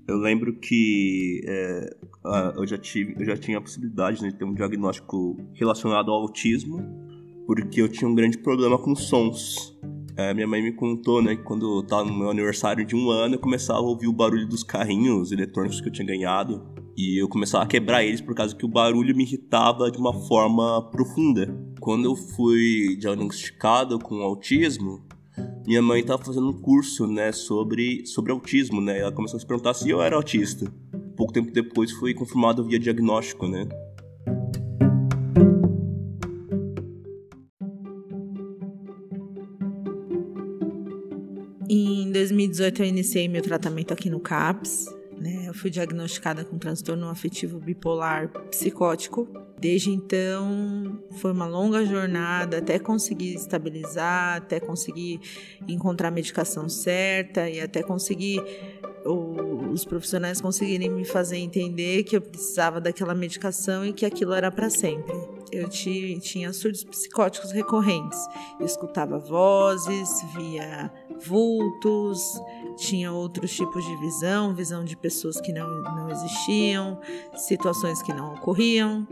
Eu 0.06 0.18
lembro 0.18 0.58
que 0.58 1.40
é, 1.46 1.96
eu, 2.56 2.66
já 2.66 2.76
tive, 2.76 3.14
eu 3.18 3.24
já 3.24 3.36
tinha 3.36 3.58
a 3.58 3.60
possibilidade 3.60 4.22
né, 4.22 4.28
de 4.28 4.36
ter 4.36 4.44
um 4.44 4.52
diagnóstico 4.52 5.36
relacionado 5.54 6.10
ao 6.10 6.22
autismo, 6.22 6.78
porque 7.46 7.80
eu 7.80 7.88
tinha 7.88 8.08
um 8.08 8.14
grande 8.14 8.38
problema 8.38 8.78
com 8.78 8.94
sons. 8.94 9.74
É, 10.16 10.32
minha 10.32 10.46
mãe 10.46 10.62
me 10.62 10.72
contou 10.72 11.22
né, 11.22 11.34
que 11.34 11.42
quando 11.42 11.78
eu 11.78 11.80
estava 11.80 12.04
no 12.04 12.16
meu 12.16 12.30
aniversário 12.30 12.84
de 12.84 12.94
um 12.94 13.10
ano, 13.10 13.34
eu 13.34 13.38
começava 13.38 13.80
a 13.80 13.82
ouvir 13.82 14.06
o 14.06 14.12
barulho 14.12 14.46
dos 14.46 14.62
carrinhos 14.62 15.32
eletrônicos 15.32 15.80
que 15.80 15.88
eu 15.88 15.92
tinha 15.92 16.06
ganhado. 16.06 16.62
E 16.96 17.20
eu 17.20 17.28
começava 17.28 17.64
a 17.64 17.66
quebrar 17.66 18.04
eles 18.04 18.20
por 18.20 18.34
causa 18.34 18.54
que 18.54 18.64
o 18.64 18.68
barulho 18.68 19.16
me 19.16 19.24
irritava 19.24 19.90
de 19.90 19.98
uma 19.98 20.12
forma 20.28 20.88
profunda. 20.90 21.52
Quando 21.80 22.04
eu 22.04 22.14
fui 22.14 22.96
diagnosticado 22.96 23.98
com 23.98 24.22
autismo, 24.22 25.02
minha 25.66 25.80
mãe 25.80 26.00
estava 26.00 26.22
fazendo 26.22 26.48
um 26.50 26.52
curso, 26.52 27.06
né, 27.06 27.32
sobre, 27.32 28.06
sobre 28.06 28.32
autismo, 28.32 28.80
né? 28.80 29.00
Ela 29.00 29.12
começou 29.12 29.38
a 29.38 29.40
se 29.40 29.46
perguntar 29.46 29.74
se 29.74 29.88
eu 29.88 30.02
era 30.02 30.16
autista. 30.16 30.70
pouco 31.16 31.32
tempo 31.32 31.50
depois 31.50 31.90
foi 31.92 32.12
confirmado 32.12 32.64
via 32.64 32.78
diagnóstico, 32.78 33.48
né? 33.48 33.66
Em 41.68 42.12
2018 42.12 42.82
eu 42.82 42.86
iniciei 42.86 43.26
meu 43.26 43.42
tratamento 43.42 43.92
aqui 43.92 44.10
no 44.10 44.20
CAPS. 44.20 44.86
Né? 45.18 45.48
Eu 45.48 45.54
fui 45.54 45.70
diagnosticada 45.70 46.44
com 46.44 46.58
transtorno 46.58 47.08
afetivo 47.08 47.58
bipolar 47.58 48.28
psicótico. 48.50 49.26
Desde 49.64 49.90
então 49.90 51.00
foi 51.12 51.33
uma 51.33 51.47
longa 51.47 51.87
jornada 51.87 52.59
até 52.59 52.78
conseguir 52.78 53.35
estabilizar, 53.35 54.37
até 54.37 54.61
conseguir 54.61 55.23
encontrar 55.66 56.09
a 56.09 56.11
medicação 56.11 56.68
certa 56.68 57.49
e 57.49 57.62
até 57.62 57.83
conseguir 57.83 58.42
os 59.73 59.87
profissionais 59.87 60.38
conseguirem 60.38 60.90
me 60.90 61.06
fazer 61.06 61.38
entender 61.38 62.02
que 62.02 62.14
eu 62.14 62.21
precisava 62.21 62.78
daquela 62.78 63.14
medicação 63.14 63.87
e 63.87 63.94
que 63.94 64.04
aquilo 64.04 64.35
era 64.35 64.50
para 64.50 64.68
sempre. 64.68 65.14
Eu 65.50 65.66
tinha 65.71 66.52
surtos 66.52 66.85
psicóticos 66.85 67.50
recorrentes. 67.50 68.18
Eu 68.61 68.66
escutava 68.66 69.18
vozes, 69.18 70.11
via 70.37 70.92
vultos, 71.26 72.21
tinha 72.76 73.11
outros 73.11 73.50
tipos 73.56 73.83
de 73.83 73.97
visão, 73.97 74.54
visão 74.54 74.85
de 74.85 74.94
pessoas 74.94 75.40
que 75.40 75.54
não, 75.54 75.83
não 75.97 76.11
existiam, 76.11 77.00
situações 77.35 78.02
que 78.02 78.12
não 78.12 78.35
ocorriam. 78.35 79.09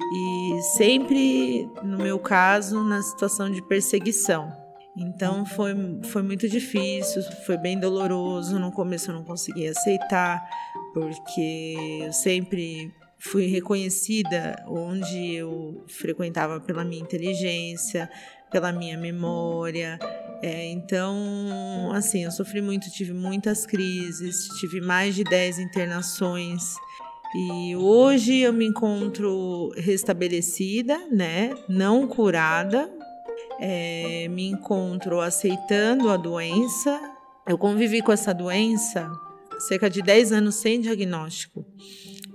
E 0.00 0.62
sempre, 0.76 1.68
no 1.82 1.98
meu 1.98 2.18
caso, 2.18 2.82
na 2.82 3.02
situação 3.02 3.50
de 3.50 3.62
perseguição 3.62 4.64
então 4.96 5.44
foi, 5.44 5.74
foi 6.04 6.22
muito 6.22 6.48
difícil, 6.48 7.22
foi 7.44 7.56
bem 7.56 7.78
doloroso. 7.78 8.58
No 8.58 8.70
começo 8.70 9.10
eu 9.10 9.14
não 9.14 9.24
conseguia 9.24 9.72
aceitar, 9.72 10.40
porque 10.92 12.00
eu 12.04 12.12
sempre 12.12 12.92
fui 13.18 13.46
reconhecida 13.46 14.62
onde 14.68 15.34
eu 15.34 15.84
frequentava 15.88 16.60
pela 16.60 16.84
minha 16.84 17.02
inteligência, 17.02 18.08
pela 18.52 18.70
minha 18.70 18.96
memória. 18.96 19.98
É, 20.40 20.66
então, 20.66 21.90
assim, 21.92 22.24
eu 22.24 22.30
sofri 22.30 22.62
muito, 22.62 22.88
tive 22.90 23.12
muitas 23.12 23.66
crises, 23.66 24.46
tive 24.60 24.80
mais 24.80 25.16
de 25.16 25.24
10 25.24 25.58
internações. 25.58 26.74
E 27.34 27.74
hoje 27.74 28.38
eu 28.38 28.52
me 28.52 28.64
encontro 28.64 29.70
restabelecida, 29.76 30.96
né? 31.10 31.52
Não 31.68 32.06
curada, 32.06 32.88
é, 33.58 34.28
me 34.28 34.46
encontro 34.46 35.20
aceitando 35.20 36.10
a 36.10 36.16
doença. 36.16 37.00
Eu 37.44 37.58
convivi 37.58 38.00
com 38.02 38.12
essa 38.12 38.32
doença 38.32 39.10
cerca 39.58 39.90
de 39.90 40.00
10 40.00 40.30
anos 40.30 40.54
sem 40.54 40.80
diagnóstico. 40.80 41.66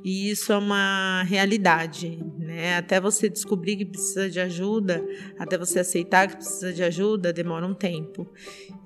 E 0.03 0.29
isso 0.29 0.51
é 0.51 0.57
uma 0.57 1.23
realidade, 1.23 2.21
né? 2.37 2.77
Até 2.77 2.99
você 2.99 3.29
descobrir 3.29 3.77
que 3.77 3.85
precisa 3.85 4.29
de 4.29 4.39
ajuda, 4.39 5.03
até 5.37 5.57
você 5.57 5.79
aceitar 5.79 6.27
que 6.27 6.35
precisa 6.35 6.73
de 6.73 6.83
ajuda, 6.83 7.33
demora 7.33 7.65
um 7.65 7.73
tempo. 7.73 8.29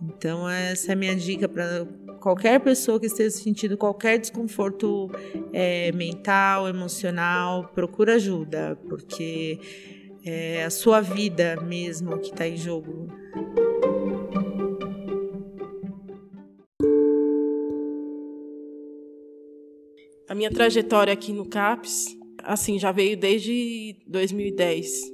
Então, 0.01 0.49
essa 0.49 0.91
é 0.91 0.93
a 0.93 0.95
minha 0.95 1.15
dica 1.15 1.47
para 1.47 1.87
qualquer 2.23 2.57
pessoa 2.61 2.97
que 3.01 3.07
esteja 3.07 3.31
sentindo 3.31 3.77
qualquer 3.77 4.17
desconforto 4.17 5.11
é, 5.51 5.91
mental, 5.91 6.69
emocional, 6.69 7.69
procura 7.75 8.15
ajuda, 8.15 8.79
porque 8.87 9.59
é 10.23 10.63
a 10.63 10.69
sua 10.69 11.01
vida 11.01 11.59
mesmo 11.61 12.17
que 12.19 12.29
está 12.29 12.47
em 12.47 12.55
jogo. 12.55 13.07
A 20.29 20.33
minha 20.33 20.49
trajetória 20.49 21.11
aqui 21.11 21.33
no 21.33 21.45
CAPS, 21.45 22.05
assim, 22.41 22.79
já 22.79 22.93
veio 22.93 23.17
desde 23.17 23.97
2010. 24.07 25.11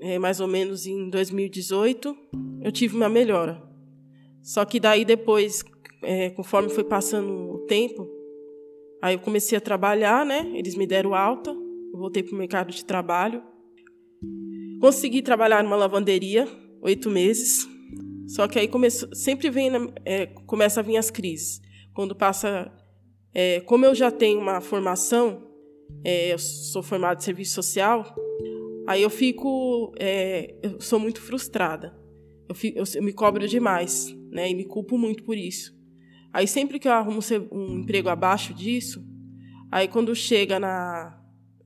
É, 0.00 0.18
mais 0.18 0.40
ou 0.40 0.48
menos 0.48 0.86
em 0.86 1.10
2018, 1.10 2.16
eu 2.62 2.72
tive 2.72 2.96
uma 2.96 3.10
melhora. 3.10 3.68
Só 4.42 4.64
que 4.64 4.80
daí 4.80 5.04
depois, 5.04 5.62
é, 6.02 6.30
conforme 6.30 6.68
foi 6.68 6.84
passando 6.84 7.32
o 7.32 7.58
tempo, 7.66 8.08
aí 9.02 9.14
eu 9.14 9.20
comecei 9.20 9.56
a 9.58 9.60
trabalhar, 9.60 10.24
né? 10.24 10.50
Eles 10.54 10.74
me 10.74 10.86
deram 10.86 11.14
alta, 11.14 11.50
eu 11.50 11.98
voltei 11.98 12.22
para 12.22 12.34
o 12.34 12.38
mercado 12.38 12.70
de 12.70 12.84
trabalho. 12.84 13.42
Consegui 14.80 15.22
trabalhar 15.22 15.62
numa 15.62 15.76
lavanderia, 15.76 16.46
oito 16.80 17.10
meses. 17.10 17.66
Só 18.28 18.46
que 18.46 18.58
aí 18.58 18.68
começou, 18.68 19.08
sempre 19.14 19.50
vem, 19.50 19.70
é, 20.04 20.26
começa 20.26 20.80
a 20.80 20.82
vir 20.82 20.96
as 20.96 21.10
crises. 21.10 21.60
Quando 21.94 22.14
passa, 22.14 22.70
é, 23.34 23.60
como 23.60 23.84
eu 23.86 23.94
já 23.94 24.10
tenho 24.10 24.38
uma 24.38 24.60
formação, 24.60 25.48
é, 26.04 26.32
eu 26.32 26.38
sou 26.38 26.82
formada 26.82 27.20
em 27.20 27.24
serviço 27.24 27.54
social, 27.54 28.14
aí 28.86 29.02
eu 29.02 29.10
fico, 29.10 29.92
é, 29.98 30.54
eu 30.62 30.80
sou 30.80 31.00
muito 31.00 31.20
frustrada. 31.20 31.96
Eu, 32.48 32.54
fico, 32.54 32.78
eu, 32.78 32.84
eu, 32.94 33.02
me 33.02 33.12
cobro 33.12 33.46
demais, 33.46 34.14
né? 34.30 34.50
E 34.50 34.54
me 34.54 34.64
culpo 34.64 34.96
muito 34.96 35.24
por 35.24 35.36
isso. 35.36 35.77
Aí 36.32 36.46
sempre 36.46 36.78
que 36.78 36.88
eu 36.88 36.92
arrumo 36.92 37.20
um 37.50 37.78
emprego 37.80 38.08
abaixo 38.08 38.52
disso, 38.52 39.04
aí 39.70 39.88
quando 39.88 40.14
chega 40.14 40.58
na, 40.60 41.18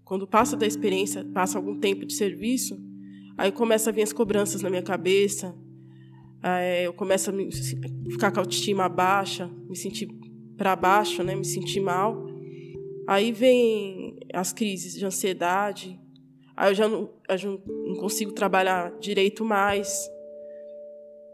quando 0.05 0.27
passa 0.27 0.57
da 0.57 0.67
experiência, 0.67 1.25
passa 1.33 1.59
algum 1.59 1.79
tempo 1.79 2.07
de 2.07 2.15
serviço, 2.15 2.77
Aí 3.37 3.51
começa 3.51 3.91
a 3.91 3.93
vir 3.93 4.03
as 4.03 4.13
cobranças 4.13 4.63
na 4.63 4.71
minha 4.71 4.83
cabeça. 4.83 5.55
Eu 6.85 6.93
começo 6.93 7.31
a 7.31 7.33
me, 7.33 7.51
ficar 8.11 8.31
com 8.31 8.39
a 8.39 8.43
autoestima 8.43 8.89
baixa, 8.89 9.51
me 9.69 9.77
sentir 9.77 10.09
para 10.57 10.77
baixo, 10.77 11.23
né? 11.23 11.35
Me 11.35 11.45
sentir 11.45 11.81
mal. 11.81 12.27
Aí 13.07 13.33
vem 13.33 14.19
as 14.33 14.53
crises 14.53 14.95
de 14.95 15.05
ansiedade. 15.05 15.99
Aí 16.57 16.71
eu 16.71 16.75
já 16.75 16.89
não, 16.89 17.11
eu 17.29 17.39
já 17.39 17.49
não 17.49 17.97
consigo 17.97 18.33
trabalhar 18.33 18.93
direito 18.99 19.45
mais. 19.45 20.09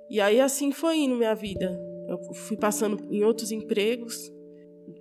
E 0.08 0.20
aí 0.20 0.40
assim 0.40 0.70
foi 0.70 0.98
indo 0.98 1.16
minha 1.16 1.34
vida. 1.34 1.78
Eu 2.08 2.18
fui 2.32 2.56
passando 2.56 2.98
em 3.10 3.22
outros 3.22 3.52
empregos. 3.52 4.32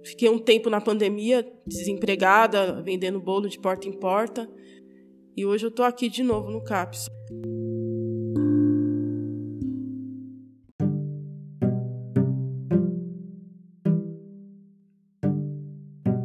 Fiquei 0.03 0.29
um 0.29 0.37
tempo 0.37 0.69
na 0.69 0.81
pandemia, 0.81 1.49
desempregada, 1.65 2.81
vendendo 2.81 3.21
bolo 3.21 3.47
de 3.47 3.57
porta 3.57 3.87
em 3.87 3.93
porta. 3.93 4.45
E 5.35 5.45
hoje 5.45 5.65
eu 5.65 5.69
estou 5.69 5.85
aqui 5.85 6.09
de 6.09 6.21
novo 6.21 6.51
no 6.51 6.61
CAPS. 6.61 7.07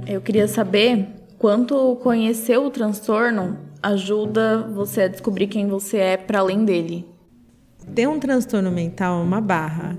Eu 0.08 0.20
queria 0.20 0.48
saber 0.48 1.06
quanto 1.38 1.94
conhecer 2.02 2.58
o 2.58 2.70
transtorno 2.70 3.56
ajuda 3.80 4.68
você 4.74 5.02
a 5.02 5.08
descobrir 5.08 5.46
quem 5.46 5.68
você 5.68 5.98
é 5.98 6.16
para 6.16 6.40
além 6.40 6.64
dele. 6.64 7.06
Ter 7.94 8.08
um 8.08 8.18
transtorno 8.18 8.70
mental 8.70 9.20
é 9.20 9.24
uma 9.24 9.40
barra, 9.40 9.96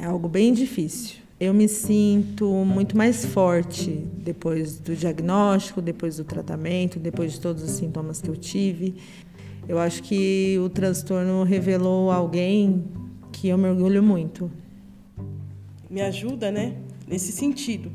é 0.00 0.04
algo 0.04 0.28
bem 0.28 0.52
difícil. 0.52 1.16
Eu 1.38 1.52
me 1.52 1.68
sinto 1.68 2.46
muito 2.64 2.96
mais 2.96 3.24
forte 3.24 3.90
depois 3.90 4.78
do 4.78 4.94
diagnóstico, 4.94 5.82
depois 5.82 6.16
do 6.16 6.24
tratamento, 6.24 6.98
depois 6.98 7.32
de 7.32 7.40
todos 7.40 7.62
os 7.62 7.70
sintomas 7.72 8.22
que 8.22 8.28
eu 8.28 8.36
tive. 8.36 8.94
Eu 9.68 9.78
acho 9.78 10.02
que 10.02 10.58
o 10.64 10.68
transtorno 10.68 11.42
revelou 11.42 12.10
alguém 12.10 12.84
que 13.32 13.48
eu 13.48 13.58
me 13.58 13.68
orgulho 13.68 14.02
muito. 14.02 14.50
Me 15.90 16.00
ajuda, 16.00 16.50
né? 16.50 16.76
Nesse 17.06 17.32
sentido. 17.32 17.92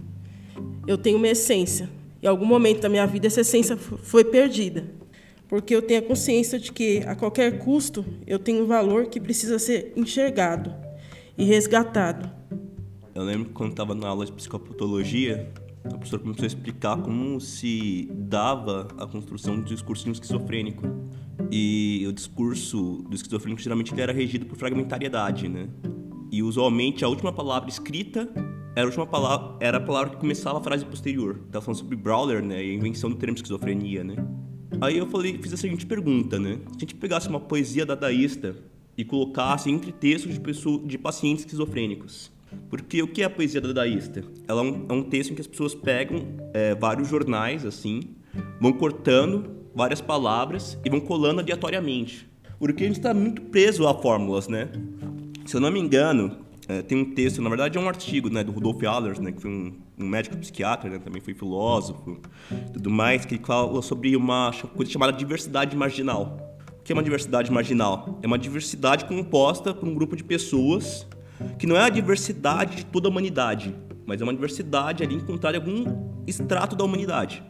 Eu 0.85 0.97
tenho 0.97 1.17
uma 1.17 1.27
essência. 1.27 1.89
Em 2.21 2.27
algum 2.27 2.45
momento 2.45 2.81
da 2.81 2.89
minha 2.89 3.07
vida, 3.07 3.25
essa 3.25 3.41
essência 3.41 3.75
foi 3.75 4.23
perdida. 4.23 4.85
Porque 5.47 5.75
eu 5.75 5.81
tenho 5.81 5.99
a 5.99 6.03
consciência 6.03 6.59
de 6.59 6.71
que, 6.71 6.99
a 6.99 7.15
qualquer 7.15 7.57
custo, 7.57 8.05
eu 8.27 8.37
tenho 8.37 8.63
um 8.63 8.67
valor 8.67 9.07
que 9.07 9.19
precisa 9.19 9.57
ser 9.57 9.93
enxergado 9.95 10.90
e 11.37 11.43
resgatado. 11.43 12.29
Eu 13.13 13.23
lembro 13.23 13.49
que 13.49 13.53
quando 13.53 13.71
estava 13.71 13.93
na 13.93 14.07
aula 14.07 14.25
de 14.25 14.31
psicopatologia, 14.31 15.51
a 15.83 15.89
professora 15.89 16.21
começou 16.21 16.43
a 16.43 16.47
explicar 16.47 16.97
como 17.01 17.39
se 17.41 18.09
dava 18.13 18.87
a 18.97 19.07
construção 19.07 19.57
do 19.57 19.63
discurso 19.63 20.03
de 20.03 20.09
um 20.09 20.13
esquizofrênico. 20.13 20.83
E 21.51 22.05
o 22.07 22.13
discurso 22.13 23.03
do 23.09 23.15
esquizofrênico 23.15 23.61
geralmente 23.61 23.99
era 23.99 24.13
regido 24.13 24.45
por 24.45 24.57
fragmentariedade, 24.57 25.49
né? 25.49 25.67
E 26.31 26.41
usualmente 26.41 27.03
a 27.03 27.07
última 27.07 27.33
palavra 27.33 27.69
escrita 27.69 28.29
era 28.73 28.83
a 28.83 28.85
última 28.85 29.05
palavra, 29.05 29.57
era 29.59 29.77
a 29.77 29.81
palavra 29.81 30.11
que 30.11 30.17
começava 30.17 30.59
a 30.59 30.61
frase 30.61 30.85
posterior. 30.85 31.41
Estava 31.45 31.65
falando 31.65 31.79
sobre 31.79 31.97
Brawler, 31.97 32.41
né? 32.41 32.63
E 32.63 32.71
a 32.71 32.73
invenção 32.73 33.09
do 33.09 33.17
termo 33.17 33.35
esquizofrenia, 33.35 34.03
né? 34.03 34.15
Aí 34.79 34.97
eu 34.97 35.07
falei, 35.07 35.37
fiz 35.41 35.53
a 35.53 35.57
seguinte 35.57 35.85
pergunta, 35.85 36.39
né? 36.39 36.59
Se 36.71 36.77
a 36.77 36.79
gente 36.79 36.95
pegasse 36.95 37.27
uma 37.27 37.39
poesia 37.39 37.85
dadaísta 37.85 38.55
e 39.01 39.05
colocasse 39.05 39.69
entre 39.69 39.91
textos 39.91 40.33
de, 40.33 40.39
pessoas, 40.39 40.87
de 40.87 40.97
pacientes 40.97 41.43
esquizofrênicos, 41.43 42.31
porque 42.69 43.01
o 43.01 43.07
que 43.07 43.23
é 43.23 43.25
a 43.25 43.29
poesia 43.29 43.59
dadaísta? 43.59 44.23
Ela 44.47 44.61
é 44.61 44.63
um, 44.63 44.85
é 44.89 44.93
um 44.93 45.03
texto 45.03 45.31
em 45.31 45.35
que 45.35 45.41
as 45.41 45.47
pessoas 45.47 45.73
pegam 45.73 46.23
é, 46.53 46.75
vários 46.75 47.09
jornais, 47.09 47.65
assim, 47.65 48.01
vão 48.59 48.71
cortando 48.71 49.49
várias 49.73 50.01
palavras 50.01 50.77
e 50.85 50.89
vão 50.89 50.99
colando 50.99 51.41
aleatoriamente. 51.41 52.29
Porque 52.59 52.83
a 52.83 52.87
gente 52.87 52.97
está 52.97 53.13
muito 53.13 53.41
preso 53.41 53.87
a 53.87 53.93
fórmulas, 53.99 54.47
né? 54.47 54.69
Se 55.45 55.55
eu 55.55 55.61
não 55.61 55.71
me 55.71 55.79
engano, 55.79 56.37
É, 56.67 56.81
tem 56.81 56.97
um 56.97 57.13
texto, 57.13 57.41
na 57.41 57.49
verdade 57.49 57.77
é 57.77 57.81
um 57.81 57.87
artigo 57.89 58.29
né, 58.29 58.43
do 58.43 58.51
Rudolf 58.51 58.81
Allers, 58.83 59.19
né, 59.19 59.31
que 59.33 59.41
foi 59.41 59.51
um, 59.51 59.73
um 59.97 60.07
médico 60.07 60.37
psiquiatra, 60.37 60.89
né, 60.89 60.99
também 60.99 61.19
foi 61.19 61.33
filósofo, 61.33 62.21
tudo 62.71 62.89
mais, 62.89 63.25
que 63.25 63.37
fala 63.39 63.81
sobre 63.81 64.15
uma 64.15 64.51
coisa 64.77 64.89
chamada 64.89 65.11
diversidade 65.11 65.75
marginal. 65.75 66.40
O 66.81 66.83
que 66.83 66.91
é 66.91 66.95
uma 66.95 67.03
diversidade 67.03 67.51
marginal? 67.51 68.19
É 68.23 68.27
uma 68.27 68.39
diversidade 68.39 69.05
composta 69.05 69.71
por 69.71 69.87
um 69.87 69.93
grupo 69.93 70.15
de 70.15 70.23
pessoas 70.23 71.05
que 71.59 71.67
não 71.67 71.75
é 71.75 71.81
a 71.81 71.89
diversidade 71.89 72.77
de 72.77 72.85
toda 72.85 73.07
a 73.07 73.11
humanidade, 73.11 73.75
mas 74.03 74.19
é 74.19 74.23
uma 74.23 74.33
diversidade 74.33 75.03
ali 75.03 75.13
encontrada 75.13 75.57
em 75.57 75.59
algum 75.59 76.23
extrato 76.25 76.75
da 76.75 76.83
humanidade. 76.83 77.43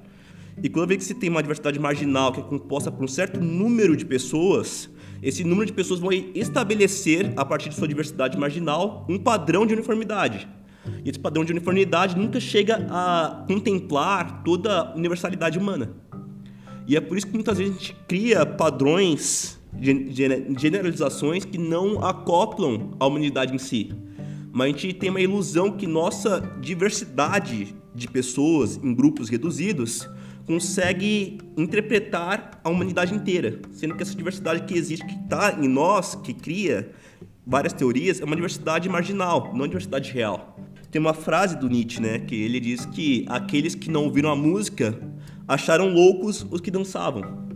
E 0.62 0.68
quando 0.68 0.90
vê 0.90 0.98
que 0.98 1.04
você 1.06 1.14
tem 1.14 1.30
uma 1.30 1.42
diversidade 1.42 1.80
marginal 1.80 2.34
que 2.34 2.42
é 2.42 2.44
composta 2.44 2.92
por 2.92 3.06
um 3.06 3.08
certo 3.08 3.40
número 3.40 3.96
de 3.96 4.06
pessoas, 4.06 4.90
esse 5.24 5.46
número 5.46 5.66
de 5.66 5.72
pessoas 5.72 6.02
vai 6.02 6.30
estabelecer, 6.36 7.32
a 7.38 7.46
partir 7.46 7.70
de 7.70 7.76
sua 7.76 7.88
diversidade 7.88 8.38
marginal, 8.38 9.06
um 9.08 9.18
padrão 9.18 9.66
de 9.66 9.74
uniformidade. 9.74 10.46
E 11.06 11.10
esse 11.10 11.20
padrão 11.20 11.46
de 11.46 11.54
uniformidade 11.54 12.18
nunca 12.18 12.38
chega 12.42 12.86
a 12.90 13.46
contemplar 13.48 14.44
toda 14.44 14.78
a 14.78 14.94
universalidade 14.94 15.58
humana. 15.58 15.96
E 16.92 16.98
é 16.98 17.00
por 17.00 17.18
isso 17.18 17.26
que 17.26 17.34
muitas 17.34 17.58
vezes 17.58 17.74
a 17.74 17.80
gente 17.80 17.96
cria 18.06 18.46
padrões, 18.46 19.58
generalizações 20.60 21.46
que 21.46 21.58
não 21.58 22.04
acoplam 22.04 22.92
a 23.00 23.08
humanidade 23.08 23.56
em 23.56 23.58
si. 23.58 23.94
Mas 24.52 24.76
a 24.76 24.78
gente 24.78 24.94
tem 24.96 25.10
uma 25.10 25.22
ilusão 25.22 25.72
que 25.72 25.88
nossa 25.88 26.42
diversidade 26.60 27.74
de 27.96 28.10
pessoas 28.10 28.76
em 28.76 28.94
grupos 28.94 29.30
reduzidos 29.30 30.06
consegue 30.46 31.38
interpretar 31.56 32.60
a 32.62 32.70
humanidade 32.70 33.16
inteira, 33.16 33.62
sendo 33.72 33.96
que 33.96 34.04
essa 34.04 34.14
diversidade 34.14 34.64
que 34.64 34.78
existe, 34.78 35.06
que 35.06 35.16
está 35.16 35.58
em 35.62 35.70
nós, 35.70 36.16
que 36.16 36.34
cria 36.34 36.92
várias 37.48 37.72
teorias, 37.72 38.20
é 38.20 38.26
uma 38.26 38.36
diversidade 38.36 38.90
marginal, 38.90 39.54
não 39.56 39.66
diversidade 39.66 40.12
real. 40.12 40.60
Tem 40.92 41.00
uma 41.00 41.14
frase 41.14 41.58
do 41.58 41.70
Nietzsche, 41.70 42.02
né, 42.02 42.20
que 42.20 42.36
ele 42.36 42.60
diz 42.60 42.86
que 42.86 43.24
aqueles 43.30 43.76
que 43.76 43.90
não 43.90 44.04
ouviram 44.04 44.30
a 44.30 44.36
música 44.36 45.00
acharam 45.54 45.90
loucos 45.94 46.46
os 46.50 46.62
que 46.62 46.72
dançavam 46.72 47.52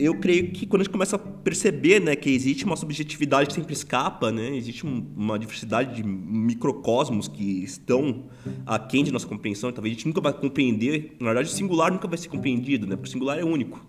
eu 0.00 0.14
creio 0.14 0.50
que 0.50 0.64
quando 0.66 0.80
a 0.80 0.84
gente 0.84 0.92
começa 0.92 1.16
a 1.16 1.18
perceber 1.18 2.00
né, 2.00 2.16
que 2.16 2.30
existe 2.30 2.64
uma 2.64 2.74
subjetividade 2.74 3.48
que 3.48 3.54
sempre 3.54 3.74
escapa, 3.74 4.32
né, 4.32 4.56
existe 4.56 4.84
uma 4.86 5.38
diversidade 5.38 5.94
de 5.94 6.02
microcosmos 6.02 7.28
que 7.28 7.62
estão 7.62 8.24
aquém 8.64 9.04
de 9.04 9.12
nossa 9.12 9.26
compreensão, 9.26 9.70
talvez 9.70 9.92
a 9.92 9.96
gente 9.96 10.06
nunca 10.06 10.22
vai 10.22 10.32
compreender, 10.32 11.16
na 11.20 11.26
verdade 11.26 11.50
o 11.50 11.52
singular 11.52 11.92
nunca 11.92 12.08
vai 12.08 12.16
ser 12.16 12.28
compreendido, 12.28 12.86
né, 12.86 12.96
porque 12.96 13.10
o 13.10 13.12
singular 13.12 13.38
é 13.38 13.44
único. 13.44 13.84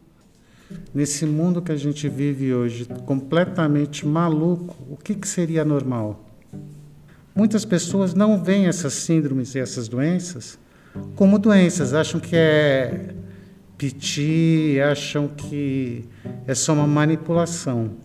Nesse 0.93 1.25
mundo 1.25 1.61
que 1.61 1.71
a 1.71 1.77
gente 1.77 2.09
vive 2.09 2.53
hoje, 2.53 2.85
completamente 3.05 4.05
maluco, 4.05 4.75
o 4.89 4.97
que, 4.97 5.15
que 5.15 5.27
seria 5.27 5.63
normal? 5.63 6.25
Muitas 7.33 7.63
pessoas 7.63 8.13
não 8.13 8.43
veem 8.43 8.67
essas 8.67 8.91
síndromes 8.93 9.55
e 9.55 9.59
essas 9.59 9.87
doenças 9.87 10.59
como 11.15 11.39
doenças, 11.39 11.93
acham 11.93 12.19
que 12.19 12.35
é 12.35 13.15
piti, 13.81 14.79
acham 14.79 15.27
que 15.27 16.05
é 16.47 16.53
só 16.53 16.71
uma 16.71 16.85
manipulação. 16.85 17.97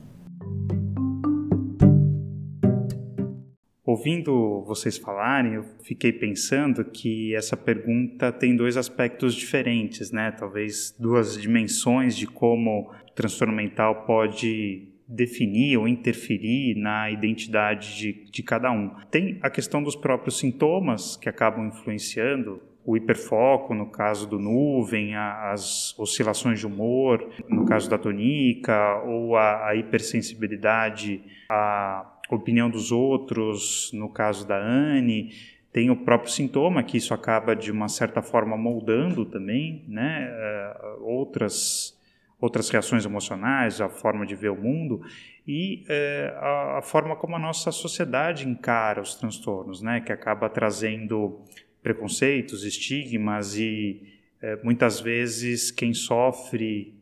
Ouvindo 3.85 4.65
vocês 4.67 4.97
falarem, 4.97 5.53
eu 5.57 5.65
fiquei 5.85 6.15
pensando 6.15 6.83
que 6.83 7.35
essa 7.35 7.59
pergunta 7.59 8.33
tem 8.33 8.57
dois 8.57 8.79
aspectos 8.79 9.35
diferentes, 9.35 10.11
né? 10.11 10.31
Talvez 10.31 10.97
duas 10.99 11.39
dimensões 11.39 12.17
de 12.17 12.27
como 12.27 12.91
o 12.91 13.15
transtorno 13.15 13.55
mental 13.55 14.07
pode 14.07 14.89
definir 15.07 15.77
ou 15.77 15.87
interferir 15.87 16.75
na 16.75 17.11
identidade 17.11 17.99
de, 17.99 18.31
de 18.31 18.43
cada 18.43 18.73
um. 18.73 18.93
Tem 19.11 19.39
a 19.43 19.51
questão 19.51 19.83
dos 19.83 19.95
próprios 19.95 20.39
sintomas 20.39 21.17
que 21.17 21.29
acabam 21.29 21.67
influenciando 21.67 22.63
o 22.87 22.97
hiperfoco, 22.97 23.75
no 23.75 23.91
caso 23.91 24.29
do 24.29 24.39
nuvem, 24.39 25.17
as 25.17 25.99
oscilações 25.99 26.61
de 26.61 26.67
humor, 26.67 27.29
no 27.49 27.65
caso 27.65 27.91
da 27.91 27.99
tonica, 27.99 29.03
ou 29.05 29.37
a, 29.37 29.71
a 29.71 29.75
hipersensibilidade 29.75 31.21
à 31.51 32.07
opinião 32.31 32.71
dos 32.71 32.93
outros, 32.93 33.91
no 33.93 34.09
caso 34.09 34.47
da 34.47 34.57
Anne. 34.57 35.33
Tem 35.73 35.91
o 35.91 35.97
próprio 35.97 36.31
sintoma, 36.31 36.83
que 36.85 36.97
isso 36.97 37.13
acaba 37.13 37.57
de 37.57 37.73
uma 37.73 37.89
certa 37.89 38.23
forma 38.23 38.57
moldando 38.57 39.27
também, 39.27 39.85
né? 39.89 40.31
Uh, 40.31 41.05
outras, 41.05 41.99
outras 42.41 42.71
reações 42.71 43.05
emocionais, 43.05 43.81
a 43.81 43.89
forma 43.89 44.25
de 44.25 44.37
ver 44.37 44.51
o 44.51 44.57
mundo 44.57 45.03
e 45.47 45.85
uh, 45.89 46.39
a, 46.39 46.79
a, 46.79 46.83
forma 46.83 47.15
como 47.15 47.37
a 47.37 47.39
nossa 47.39 47.71
sociedade 47.71 48.49
encara 48.49 49.03
os 49.03 49.17
transtornos, 49.17 49.83
né? 49.83 50.01
Que 50.01 50.13
acaba 50.13 50.49
trazendo 50.49 51.45
preconceitos, 51.87 52.65
estigmas 52.65 53.57
e 53.57 54.03
é, 54.43 54.59
muitas 54.65 54.99
vezes 54.99 55.71
quem 55.71 55.95
sofre 55.95 56.93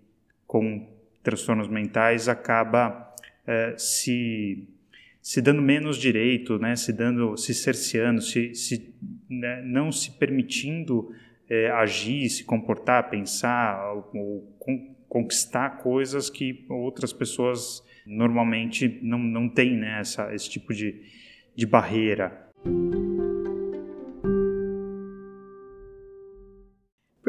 com 0.46 0.86
transtornos 1.22 1.68
mentais 1.68 2.28
acaba 2.28 3.14
é, 3.46 3.74
se 3.78 4.68
se 5.22 5.40
dando 5.40 5.62
menos 5.62 5.96
direito, 5.96 6.58
né, 6.58 6.76
se 6.76 6.92
dando, 6.92 7.34
se 7.38 7.54
cerceando, 7.54 8.20
se, 8.20 8.54
se 8.54 8.94
né, 9.26 9.62
não 9.62 9.90
se 9.90 10.18
permitindo 10.18 11.10
é, 11.48 11.70
agir, 11.70 12.28
se 12.28 12.44
comportar, 12.44 13.08
pensar 13.08 13.90
ou, 13.94 14.10
ou 14.14 14.56
con 14.58 14.94
conquistar 15.08 15.78
coisas 15.78 16.28
que 16.28 16.66
outras 16.68 17.10
pessoas 17.10 17.82
normalmente 18.04 18.98
não, 19.00 19.18
não 19.18 19.48
têm 19.48 19.78
né, 19.78 20.00
essa, 20.00 20.34
esse 20.34 20.50
tipo 20.50 20.74
de, 20.74 21.00
de 21.56 21.64
barreira. 21.64 22.50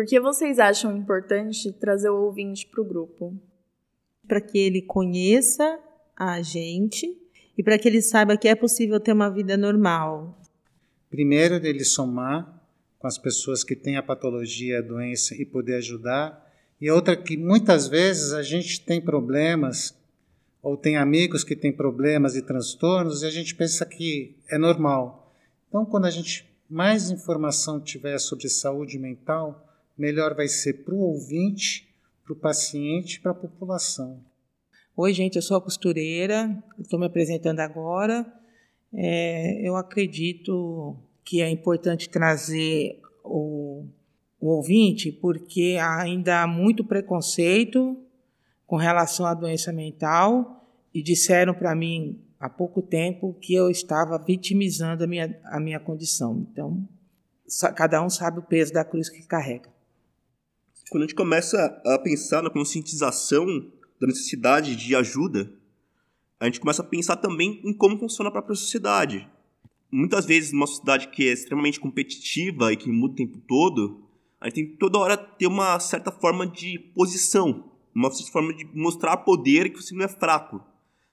Por 0.06 0.10
que 0.10 0.20
vocês 0.20 0.60
acham 0.60 0.96
importante 0.96 1.72
trazer 1.72 2.10
o 2.10 2.26
ouvinte 2.26 2.68
para 2.68 2.80
o 2.80 2.86
grupo? 2.86 3.36
Para 4.28 4.40
que 4.40 4.56
ele 4.56 4.84
conheça 4.84 5.80
a 6.16 6.44
gente 6.44 7.08
e 7.58 7.64
para 7.64 7.76
que 7.80 7.88
ele 7.88 8.04
saiba 8.04 8.38
que 8.38 8.48
é 8.48 8.54
possível 8.54 9.00
ter 9.00 9.14
uma 9.14 9.32
vida 9.32 9.58
normal. 9.58 10.40
Primeiro, 11.10 11.56
ele 11.56 11.84
somar 11.84 12.64
com 13.00 13.08
as 13.08 13.18
pessoas 13.18 13.64
que 13.64 13.76
têm 13.76 13.98
a 13.98 14.04
patologia, 14.04 14.78
a 14.78 14.84
doença 14.84 15.34
e 15.34 15.44
poder 15.44 15.78
ajudar. 15.78 16.54
E 16.80 16.92
outra 16.92 17.18
que 17.18 17.36
muitas 17.36 17.88
vezes 17.88 18.32
a 18.32 18.44
gente 18.44 18.82
tem 18.82 19.02
problemas 19.02 19.98
ou 20.62 20.78
tem 20.78 20.98
amigos 20.98 21.44
que 21.44 21.56
têm 21.56 21.74
problemas 21.74 22.36
e 22.36 22.44
transtornos 22.44 23.24
e 23.24 23.26
a 23.26 23.32
gente 23.32 23.56
pensa 23.56 23.84
que 23.88 24.38
é 24.52 24.60
normal. 24.60 25.34
Então, 25.68 25.84
quando 25.84 26.06
a 26.06 26.12
gente 26.12 26.48
mais 26.70 27.10
informação 27.10 27.82
tiver 27.82 28.20
sobre 28.20 28.48
saúde 28.50 29.00
mental, 29.00 29.65
melhor 29.98 30.36
vai 30.36 30.48
ser 30.48 30.84
para 30.84 30.94
o 30.94 31.00
ouvinte, 31.00 31.88
para 32.24 32.34
o 32.34 32.36
paciente 32.36 33.22
para 33.22 33.32
a 33.32 33.36
população. 33.36 34.20
Oi, 34.98 35.14
gente, 35.14 35.36
eu 35.36 35.42
sou 35.42 35.58
a 35.58 35.62
costureira, 35.62 36.64
estou 36.80 37.00
me 37.00 37.06
apresentando 37.06 37.60
agora. 37.60 38.26
É, 38.94 39.60
eu 39.62 39.76
acredito 39.76 40.96
que 41.24 41.42
é 41.42 41.50
importante 41.50 42.10
trazer 42.10 43.02
o, 43.24 43.86
o 44.40 44.48
ouvinte, 44.48 45.12
porque 45.12 45.78
ainda 45.80 46.44
há 46.44 46.48
muito 46.48 46.84
preconceito 46.84 47.98
com 48.66 48.78
relação 48.78 49.26
à 49.26 49.34
doença 49.34 49.72
mental 49.72 50.66
e 50.94 51.04
disseram 51.04 51.54
para 51.54 51.76
mim 51.76 52.22
há 52.40 52.50
pouco 52.50 52.82
tempo 52.82 53.34
que 53.42 53.54
eu 53.54 53.70
estava 53.70 54.18
vitimizando 54.18 55.04
a 55.04 55.08
minha, 55.08 55.40
a 55.46 55.60
minha 55.60 55.80
condição. 55.80 56.48
Então, 56.52 56.88
cada 57.76 58.02
um 58.02 58.10
sabe 58.10 58.40
o 58.40 58.44
peso 58.44 58.74
da 58.74 58.86
cruz 58.86 59.10
que 59.10 59.22
carrega 59.28 59.75
quando 60.90 61.04
a 61.04 61.08
gente 61.08 61.16
começa 61.16 61.82
a 61.86 61.98
pensar 61.98 62.44
na 62.44 62.50
conscientização 62.50 63.46
da 64.00 64.08
necessidade 64.08 64.76
de 64.76 64.96
ajuda, 64.96 65.52
a 66.40 66.46
gente 66.46 66.60
começa 66.60 66.82
a 66.82 66.86
pensar 66.86 67.16
também 67.16 67.60
em 67.64 67.74
como 67.74 67.98
funciona 67.98 68.30
a 68.30 68.32
própria 68.32 68.56
sociedade. 68.56 69.28
Muitas 69.92 70.26
vezes, 70.26 70.52
numa 70.52 70.68
sociedade 70.68 71.08
que 71.08 71.28
é 71.28 71.32
extremamente 71.32 71.80
competitiva 71.80 72.72
e 72.72 72.78
que 72.78 72.90
muda 72.90 73.14
o 73.14 73.16
tempo 73.16 73.40
todo, 73.48 74.04
a 74.40 74.46
gente 74.46 74.56
tem 74.56 74.66
que 74.68 74.78
toda 74.78 75.00
hora 75.00 75.18
ter 75.18 75.48
uma 75.48 75.80
certa 75.80 76.12
forma 76.12 76.46
de 76.46 76.78
posição, 76.94 77.72
uma 77.94 78.12
certa 78.12 78.32
forma 78.32 78.54
de 78.54 78.66
mostrar 78.74 79.18
poder 79.18 79.70
que 79.70 79.82
você 79.82 79.96
não 79.96 80.06
é 80.06 80.08
fraco 80.08 80.62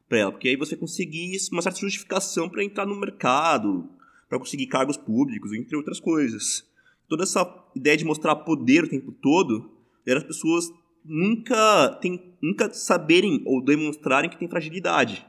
para 0.08 0.18
ela, 0.18 0.32
porque 0.32 0.48
aí 0.48 0.56
você 0.56 0.76
conseguir 0.76 1.38
uma 1.50 1.62
certa 1.62 1.80
justificação 1.80 2.48
para 2.48 2.64
entrar 2.64 2.85
no 2.85 2.98
mercado, 2.98 3.88
para 4.28 4.38
conseguir 4.38 4.66
cargos 4.66 4.96
públicos, 4.96 5.52
entre 5.52 5.76
outras 5.76 6.00
coisas 6.00 6.70
toda 7.12 7.25
essa 7.25 7.46
ideia 7.77 7.94
de 7.94 8.07
mostrar 8.07 8.35
poder 8.37 8.85
o 8.85 8.88
tempo 8.88 9.12
todo, 9.12 9.70
era 10.07 10.18
as 10.18 10.25
pessoas 10.25 10.72
nunca, 11.05 11.90
tem, 12.01 12.35
nunca 12.40 12.72
saberem 12.72 13.42
ou 13.44 13.62
demonstrarem 13.62 14.31
que 14.31 14.38
tem 14.38 14.48
fragilidade. 14.48 15.27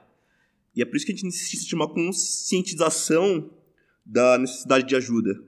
E 0.73 0.81
é 0.81 0.85
por 0.85 0.95
isso 0.95 1.05
que 1.05 1.11
a 1.11 1.15
gente 1.15 1.25
necessita 1.25 1.65
de 1.65 1.75
uma 1.75 1.93
conscientização 1.93 3.51
da 4.05 4.37
necessidade 4.37 4.87
de 4.87 4.95
ajuda. 4.95 5.43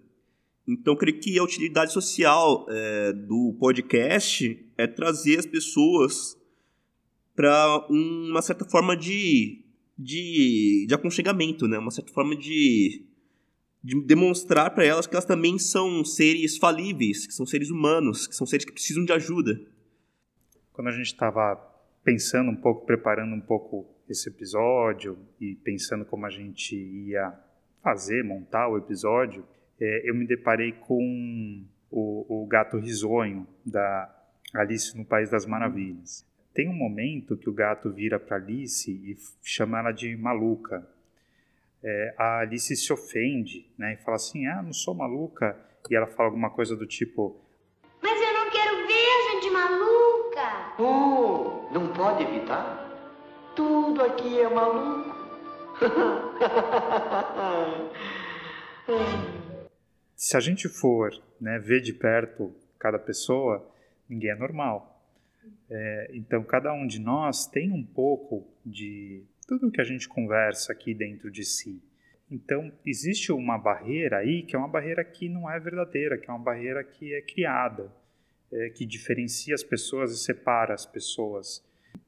Então, 0.67 0.93
creio 0.93 1.21
que 1.21 1.39
a 1.39 1.43
utilidade 1.43 1.93
social 1.93 2.65
é, 2.69 3.13
do 3.13 3.55
podcast 3.57 4.61
é 4.77 4.87
trazer 4.87 5.39
as 5.39 5.45
pessoas 5.45 6.37
para 7.33 7.87
uma 7.89 8.41
certa 8.41 8.65
forma 8.65 8.97
de 8.97 9.63
de, 9.97 10.85
de 10.87 10.93
aconchegamento, 10.93 11.67
né? 11.67 11.77
Uma 11.77 11.91
certa 11.91 12.11
forma 12.11 12.35
de, 12.35 13.05
de 13.85 14.01
demonstrar 14.01 14.73
para 14.73 14.83
elas 14.83 15.05
que 15.05 15.13
elas 15.13 15.25
também 15.25 15.59
são 15.59 16.03
seres 16.03 16.57
falíveis, 16.57 17.27
que 17.27 17.33
são 17.33 17.45
seres 17.45 17.69
humanos, 17.69 18.25
que 18.25 18.35
são 18.35 18.47
seres 18.47 18.65
que 18.65 18.71
precisam 18.71 19.05
de 19.05 19.13
ajuda. 19.13 19.61
Quando 20.73 20.87
a 20.87 20.91
gente 20.91 21.05
estava 21.05 21.55
pensando 22.03 22.49
um 22.49 22.55
pouco, 22.55 22.83
preparando 22.83 23.35
um 23.35 23.39
pouco 23.41 23.85
esse 24.09 24.27
episódio 24.27 25.19
e 25.39 25.53
pensando 25.55 26.03
como 26.03 26.25
a 26.25 26.31
gente 26.31 26.75
ia 26.75 27.31
fazer, 27.83 28.23
montar 28.23 28.67
o 28.69 28.77
episódio, 28.77 29.45
é, 29.79 30.09
eu 30.09 30.15
me 30.15 30.25
deparei 30.25 30.71
com 30.71 31.63
o, 31.91 32.41
o 32.43 32.47
gato 32.47 32.79
risonho 32.79 33.45
da 33.63 34.11
Alice 34.51 34.97
no 34.97 35.05
País 35.05 35.29
das 35.29 35.45
Maravilhas. 35.45 36.25
Tem 36.55 36.67
um 36.67 36.75
momento 36.75 37.37
que 37.37 37.49
o 37.49 37.53
gato 37.53 37.91
vira 37.91 38.19
para 38.19 38.37
Alice 38.37 38.89
e 38.89 39.15
chama 39.43 39.77
ela 39.77 39.91
de 39.91 40.15
maluca. 40.17 40.87
É, 41.83 42.15
a 42.17 42.39
Alice 42.39 42.75
se 42.75 42.91
ofende, 42.91 43.71
né, 43.77 43.93
e 43.93 43.97
fala 44.03 44.15
assim: 44.15 44.45
"Ah, 44.47 44.61
não 44.61 44.73
sou 44.73 44.93
maluca". 44.93 45.57
E 45.89 45.95
ela 45.95 46.07
fala 46.07 46.29
alguma 46.29 46.49
coisa 46.49 46.75
do 46.75 46.85
tipo: 46.87 47.39
Mas 48.01 48.19
eu 48.19 48.33
não 48.33 48.49
quero 48.49 48.87
ver 48.87 48.93
a 48.93 49.31
gente 49.31 49.49
maluca. 49.51 50.73
Oh, 50.79 51.69
não 51.71 51.93
pode 51.93 52.23
evitar? 52.23 52.83
Tudo 53.55 54.01
aqui 54.01 54.39
é 54.39 54.49
maluco. 54.49 55.13
Se 60.15 60.35
a 60.35 60.39
gente 60.39 60.67
for 60.67 61.11
né, 61.39 61.59
ver 61.59 61.81
de 61.81 61.93
perto 61.93 62.51
cada 62.79 62.97
pessoa, 62.97 63.71
ninguém 64.09 64.31
é 64.31 64.35
normal. 64.35 64.93
É, 65.69 66.09
então, 66.13 66.43
cada 66.43 66.73
um 66.73 66.87
de 66.87 66.99
nós 66.99 67.45
tem 67.45 67.71
um 67.71 67.83
pouco 67.83 68.47
de 68.65 69.23
tudo 69.47 69.71
que 69.71 69.81
a 69.81 69.85
gente 69.85 70.07
conversa 70.07 70.71
aqui 70.71 70.93
dentro 70.93 71.31
de 71.31 71.43
si. 71.43 71.81
Então, 72.29 72.71
existe 72.85 73.31
uma 73.31 73.57
barreira 73.57 74.17
aí 74.17 74.43
que 74.43 74.55
é 74.55 74.59
uma 74.59 74.67
barreira 74.67 75.03
que 75.03 75.29
não 75.29 75.49
é 75.49 75.59
verdadeira, 75.59 76.17
que 76.17 76.29
é 76.29 76.33
uma 76.33 76.43
barreira 76.43 76.83
que 76.83 77.13
é 77.13 77.21
criada, 77.21 77.91
é, 78.51 78.69
que 78.69 78.85
diferencia 78.85 79.53
as 79.53 79.63
pessoas 79.63 80.11
e 80.11 80.17
separa 80.17 80.73
as 80.73 80.85
pessoas. 80.85 81.63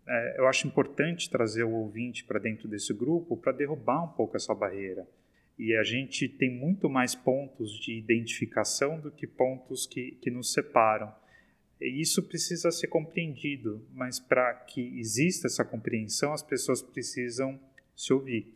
É, 0.07 0.39
eu 0.39 0.47
acho 0.47 0.67
importante 0.67 1.29
trazer 1.29 1.63
o 1.63 1.71
ouvinte 1.71 2.23
para 2.23 2.39
dentro 2.39 2.67
desse 2.67 2.93
grupo 2.93 3.37
para 3.37 3.51
derrubar 3.51 4.03
um 4.03 4.13
pouco 4.13 4.35
essa 4.35 4.55
barreira. 4.55 5.07
E 5.57 5.75
a 5.75 5.83
gente 5.83 6.29
tem 6.29 6.51
muito 6.51 6.89
mais 6.89 7.15
pontos 7.15 7.71
de 7.79 7.97
identificação 7.97 8.99
do 8.99 9.11
que 9.11 9.25
pontos 9.25 9.87
que, 9.87 10.11
que 10.21 10.29
nos 10.29 10.53
separam. 10.53 11.13
Isso 11.79 12.23
precisa 12.23 12.71
ser 12.71 12.87
compreendido, 12.87 13.85
mas 13.93 14.19
para 14.19 14.53
que 14.53 14.99
exista 14.99 15.47
essa 15.47 15.63
compreensão, 15.63 16.33
as 16.33 16.41
pessoas 16.41 16.81
precisam 16.81 17.59
se 17.95 18.11
ouvir. 18.11 18.53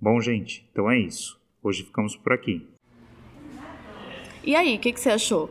Bom, 0.00 0.20
gente, 0.20 0.66
então 0.72 0.90
é 0.90 0.98
isso. 0.98 1.38
Hoje 1.62 1.82
ficamos 1.82 2.16
por 2.16 2.32
aqui. 2.32 2.66
E 4.44 4.54
aí, 4.54 4.76
o 4.76 4.78
que, 4.78 4.92
que 4.92 5.00
você 5.00 5.10
achou? 5.10 5.50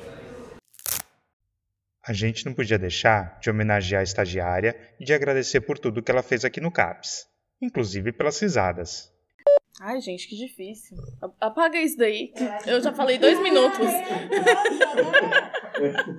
A 2.05 2.13
gente 2.13 2.45
não 2.45 2.53
podia 2.53 2.81
deixar 2.81 3.39
de 3.39 3.49
homenagear 3.49 4.01
a 4.01 4.03
estagiária 4.03 4.77
e 4.99 5.05
de 5.05 5.15
agradecer 5.15 5.61
por 5.61 5.79
tudo 5.79 6.03
que 6.03 6.11
ela 6.11 6.21
fez 6.23 6.45
aqui 6.45 6.61
no 6.61 6.73
CAPS, 6.73 7.29
inclusive 7.61 8.11
pelas 8.13 8.41
risadas. 8.41 9.09
Ai, 9.81 10.01
gente, 10.01 10.27
que 10.29 10.37
difícil. 10.37 10.99
Apaga 11.41 11.79
isso 11.79 11.97
daí, 11.97 12.29
que 12.29 12.43
eu 12.69 12.81
já 12.81 12.93
falei 12.93 13.19
dois 13.19 13.41
minutos. 13.41 13.87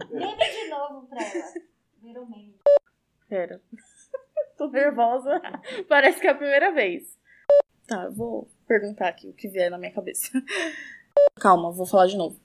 Lembra 0.09 0.45
de 0.49 0.69
novo 0.69 1.05
pra 1.07 1.21
ela. 1.21 1.53
Virou 2.01 2.25
meme. 2.29 2.55
Pera. 3.27 3.61
Tô 4.63 4.69
nervosa. 4.69 5.41
Parece 5.89 6.21
que 6.21 6.27
é 6.27 6.29
a 6.29 6.35
primeira 6.35 6.71
vez. 6.71 7.19
Tá, 7.85 8.05
eu 8.05 8.13
vou 8.13 8.49
perguntar 8.65 9.09
aqui 9.09 9.27
o 9.27 9.33
que 9.33 9.49
vier 9.49 9.69
na 9.69 9.77
minha 9.77 9.91
cabeça. 9.91 10.31
Calma, 11.35 11.69
vou 11.69 11.85
falar 11.85 12.07
de 12.07 12.15
novo. 12.15 12.39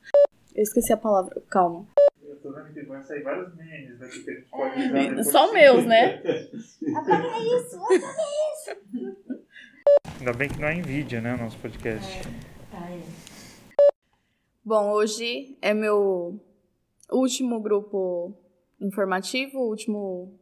Eu 0.53 0.63
esqueci 0.65 0.93
a 0.93 0.97
palavra. 0.97 1.41
Calma. 1.49 1.87
Eu 2.21 2.35
tô 2.41 2.53
vendo 2.53 2.75
que 2.75 2.83
vai 2.83 3.01
sair 3.05 3.23
vários 3.23 3.55
memes 3.55 4.01
daqui 4.01 4.25
que 4.25 4.31
a 4.31 4.35
gente 4.35 4.49
pode 4.51 5.21
usar 5.21 5.31
Só 5.31 5.53
meus, 5.53 5.87
né? 5.87 6.17
Apaga 6.97 7.39
isso, 7.39 7.77
apaga 7.77 8.25
isso. 8.53 9.45
Ainda 10.19 10.33
bem 10.33 10.49
que 10.49 10.61
não 10.61 10.69
é 10.69 10.75
em 10.75 10.83
vídeo, 10.83 11.23
né, 11.23 11.35
o 11.35 11.39
nosso 11.39 11.57
podcast. 11.59 12.21
Tá, 12.73 12.91
é. 12.91 13.01
Bom, 14.65 14.91
hoje 14.91 15.57
é 15.63 15.73
meu 15.73 16.41
último 17.13 17.61
grupo 17.61 18.37
informativo, 18.81 19.61
último 19.61 20.37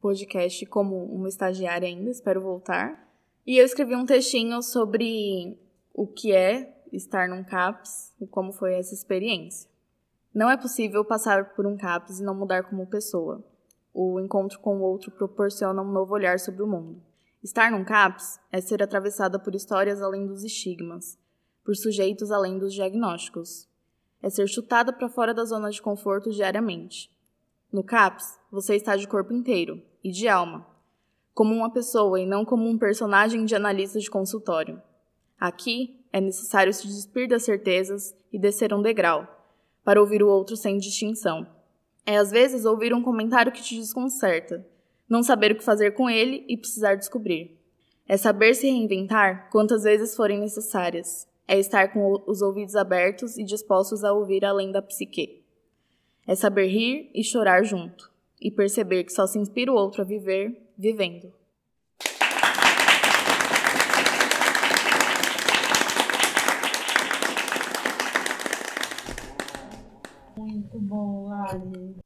podcast 0.00 0.64
como 0.66 1.04
uma 1.04 1.28
estagiária 1.28 1.88
ainda, 1.88 2.10
espero 2.10 2.40
voltar. 2.40 3.08
E 3.46 3.58
eu 3.58 3.64
escrevi 3.64 3.96
um 3.96 4.06
textinho 4.06 4.62
sobre 4.62 5.58
o 5.92 6.06
que 6.06 6.32
é 6.32 6.82
estar 6.92 7.28
num 7.28 7.42
CAPS 7.42 8.14
e 8.20 8.26
como 8.26 8.52
foi 8.52 8.74
essa 8.74 8.94
experiência. 8.94 9.68
Não 10.32 10.48
é 10.50 10.56
possível 10.56 11.04
passar 11.04 11.54
por 11.54 11.66
um 11.66 11.76
CAPS 11.76 12.20
e 12.20 12.22
não 12.22 12.34
mudar 12.34 12.64
como 12.64 12.86
pessoa. 12.86 13.44
O 13.92 14.20
encontro 14.20 14.60
com 14.60 14.78
o 14.78 14.82
outro 14.82 15.10
proporciona 15.10 15.82
um 15.82 15.90
novo 15.90 16.14
olhar 16.14 16.38
sobre 16.38 16.62
o 16.62 16.66
mundo. 16.66 17.02
Estar 17.42 17.70
num 17.70 17.84
CAPS 17.84 18.38
é 18.52 18.60
ser 18.60 18.82
atravessada 18.82 19.38
por 19.38 19.54
histórias 19.54 20.00
além 20.00 20.26
dos 20.26 20.44
estigmas, 20.44 21.18
por 21.64 21.74
sujeitos 21.74 22.30
além 22.30 22.58
dos 22.58 22.74
diagnósticos. 22.74 23.68
É 24.22 24.30
ser 24.30 24.46
chutada 24.48 24.92
para 24.92 25.08
fora 25.08 25.32
da 25.32 25.44
zona 25.44 25.70
de 25.70 25.80
conforto 25.80 26.30
diariamente. 26.30 27.10
No 27.72 27.82
CAPS, 27.82 28.38
você 28.50 28.76
está 28.76 28.96
de 28.96 29.06
corpo 29.06 29.32
inteiro 29.32 29.82
e 30.02 30.10
de 30.10 30.28
alma, 30.28 30.66
como 31.34 31.54
uma 31.54 31.70
pessoa 31.70 32.20
e 32.20 32.26
não 32.26 32.44
como 32.44 32.68
um 32.68 32.78
personagem 32.78 33.44
de 33.44 33.54
analista 33.54 33.98
de 33.98 34.10
consultório. 34.10 34.82
Aqui 35.38 36.00
é 36.12 36.20
necessário 36.20 36.72
se 36.72 36.86
despir 36.86 37.28
das 37.28 37.44
certezas 37.44 38.14
e 38.32 38.38
descer 38.38 38.74
um 38.74 38.82
degrau, 38.82 39.26
para 39.84 40.00
ouvir 40.00 40.22
o 40.22 40.28
outro 40.28 40.56
sem 40.56 40.78
distinção. 40.78 41.46
É 42.04 42.16
às 42.16 42.30
vezes 42.30 42.64
ouvir 42.64 42.92
um 42.94 43.02
comentário 43.02 43.52
que 43.52 43.62
te 43.62 43.76
desconcerta, 43.76 44.66
não 45.08 45.22
saber 45.22 45.52
o 45.52 45.56
que 45.56 45.64
fazer 45.64 45.92
com 45.92 46.10
ele 46.10 46.44
e 46.48 46.56
precisar 46.56 46.94
descobrir. 46.94 47.58
É 48.06 48.16
saber 48.16 48.54
se 48.54 48.66
reinventar 48.66 49.50
quantas 49.50 49.82
vezes 49.82 50.16
forem 50.16 50.38
necessárias. 50.38 51.28
É 51.46 51.58
estar 51.58 51.92
com 51.92 52.22
os 52.26 52.42
ouvidos 52.42 52.74
abertos 52.74 53.38
e 53.38 53.44
dispostos 53.44 54.04
a 54.04 54.12
ouvir 54.12 54.44
além 54.44 54.72
da 54.72 54.82
psique. 54.82 55.42
É 56.26 56.34
saber 56.34 56.66
rir 56.66 57.10
e 57.14 57.22
chorar 57.22 57.62
junto, 57.62 58.10
e 58.40 58.50
perceber 58.50 59.04
que 59.04 59.12
só 59.12 59.26
se 59.26 59.38
inspira 59.38 59.72
o 59.72 59.74
outro 59.74 60.02
a 60.02 60.04
viver 60.04 60.72
vivendo. 60.76 61.32
Muito 70.36 70.78
bom, 70.78 71.32
Ali. 71.32 71.96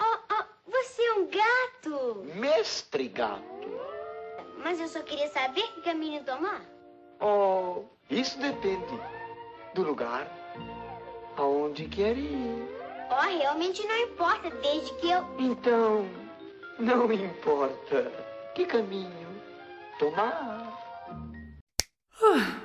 Oh, 0.00 0.18
oh, 0.30 0.70
você 0.70 1.02
é 1.02 1.12
um 1.14 1.28
gato? 1.28 2.24
Mestre 2.34 3.08
gato. 3.08 3.44
Mas 4.58 4.80
eu 4.80 4.88
só 4.88 5.02
queria 5.02 5.28
saber 5.28 5.62
que 5.74 5.82
caminho 5.82 6.24
tomar. 6.24 6.64
Oh, 7.20 7.84
isso 8.10 8.38
depende 8.40 8.98
do 9.74 9.82
lugar 9.82 10.43
Aonde 11.36 11.86
quer 11.88 12.16
ir? 12.16 12.68
Oh, 13.10 13.38
realmente 13.38 13.86
não 13.86 13.96
importa, 13.98 14.50
desde 14.50 14.94
que 14.94 15.10
eu. 15.10 15.24
Então, 15.38 16.06
não 16.78 17.12
importa. 17.12 18.12
Que 18.54 18.64
caminho 18.64 19.28
tomar? 19.98 20.72
Ah. 22.22 22.63